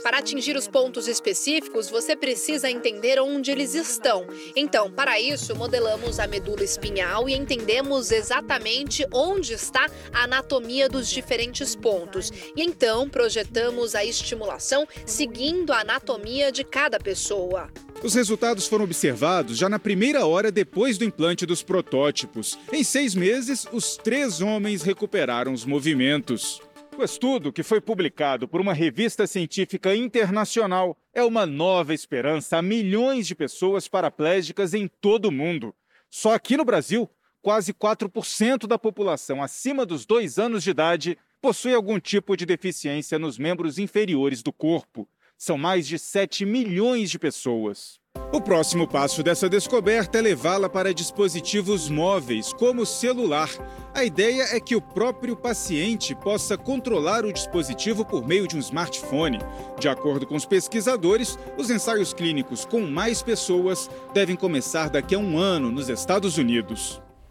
Para 0.04 0.18
atingir 0.18 0.58
os 0.58 0.68
pontos 0.68 1.08
específicos, 1.08 1.90
você 1.90 2.16
precisa 2.16 2.70
entender 2.70 3.20
onde 3.20 3.50
eles 3.50 3.74
estão. 3.74 4.28
Então, 4.56 4.92
para 4.92 5.20
isso, 5.20 5.56
modelamos 5.56 6.20
a 6.20 6.28
medula 6.28 6.64
espinhal 6.64 7.30
e 7.30 7.34
entendemos 7.34 8.12
exatamente 8.12 9.08
onde 9.14 9.54
está 9.54 9.88
a 10.14 10.24
anatomia 10.24 10.88
dos 10.88 11.10
diferentes 11.10 11.76
pontos. 11.76 12.32
E 12.56 12.62
então 12.62 13.10
projetamos 13.10 13.96
a 13.96 14.04
estimulação 14.04 14.88
seguindo 15.06 15.72
a 15.72 15.82
anatomia 15.82 16.52
de 16.52 16.64
cada 16.64 17.00
pessoa. 17.00 17.70
Os 18.02 18.14
resultados 18.14 18.66
foram 18.66 18.86
observados 18.86 19.58
já 19.58 19.68
na 19.68 19.78
primeira 19.78 20.26
hora 20.26 20.52
depois 20.52 20.98
do 20.98 21.04
implante 21.04 21.46
dos 21.46 21.62
protótipos. 21.62 22.58
Em 22.72 22.84
seis 22.84 23.14
meses, 23.14 23.68
os 23.74 23.98
três 23.98 24.40
homens 24.40 24.82
recuperaram 24.84 25.52
os 25.52 25.66
movimentos. 25.66 26.62
O 26.98 27.04
estudo, 27.04 27.52
que 27.54 27.64
foi 27.64 27.80
publicado 27.80 28.48
por 28.48 28.60
uma 28.60 28.74
revista 28.74 29.26
científica 29.26 29.96
internacional, 29.96 30.98
é 31.14 31.24
uma 31.24 31.46
nova 31.46 31.94
esperança 31.94 32.58
a 32.58 32.62
milhões 32.62 33.26
de 33.28 33.36
pessoas 33.36 33.88
paraplégicas 33.88 34.74
em 34.74 34.86
todo 35.00 35.26
o 35.26 35.32
mundo. 35.32 35.74
Só 36.10 36.34
aqui 36.34 36.58
no 36.58 36.66
Brasil, 36.66 37.10
quase 37.42 37.74
4% 37.74 38.68
da 38.68 38.78
população 38.78 39.42
acima 39.42 39.86
dos 39.86 40.06
dois 40.06 40.38
anos 40.38 40.64
de 40.64 40.70
idade 40.72 41.18
possui 41.42 41.74
algum 41.74 42.00
tipo 42.00 42.36
de 42.36 42.46
deficiência 42.46 43.18
nos 43.18 43.38
membros 43.38 43.78
inferiores 43.78 44.44
do 44.44 44.52
corpo. 44.52 45.08
São 45.38 45.58
mais 45.58 45.88
de 45.88 45.98
7 45.98 46.46
milhões 46.46 47.10
de 47.10 47.18
pessoas. 47.18 47.98
O 48.32 48.42
próximo 48.42 48.88
passo 48.88 49.24
dessa 49.24 49.50
descoberta 49.50 50.18
é 50.18 50.22
levá-la 50.22 50.70
para 50.70 50.94
dispositivos 50.94 51.90
móveis, 51.90 52.52
como 52.54 52.82
o 52.82 52.86
celular. 52.86 53.50
A 53.94 54.04
ideia 54.04 54.56
é 54.56 54.60
que 54.60 54.76
o 54.76 54.82
próprio 54.82 55.36
paciente 55.36 56.14
possa 56.14 56.58
controlar 56.58 57.26
o 57.26 57.34
dispositivo 57.34 58.06
por 58.06 58.28
meio 58.28 58.48
de 58.48 58.56
um 58.56 58.60
smartphone. 58.60 59.40
De 59.80 59.88
acordo 59.88 60.28
com 60.28 60.36
os 60.36 60.46
pesquisadores, 60.46 61.40
os 61.58 61.70
ensaios 61.70 62.14
clínicos 62.14 62.66
com 62.66 62.82
mais 62.82 63.24
pessoas 63.24 63.90
devem 64.14 64.36
começar 64.36 64.90
daqui 64.90 65.16
a 65.16 65.20
um 65.20 65.38
ano 65.40 65.72
nos 65.72 65.90
Estados 65.90 66.38
Unidos. 66.38 67.02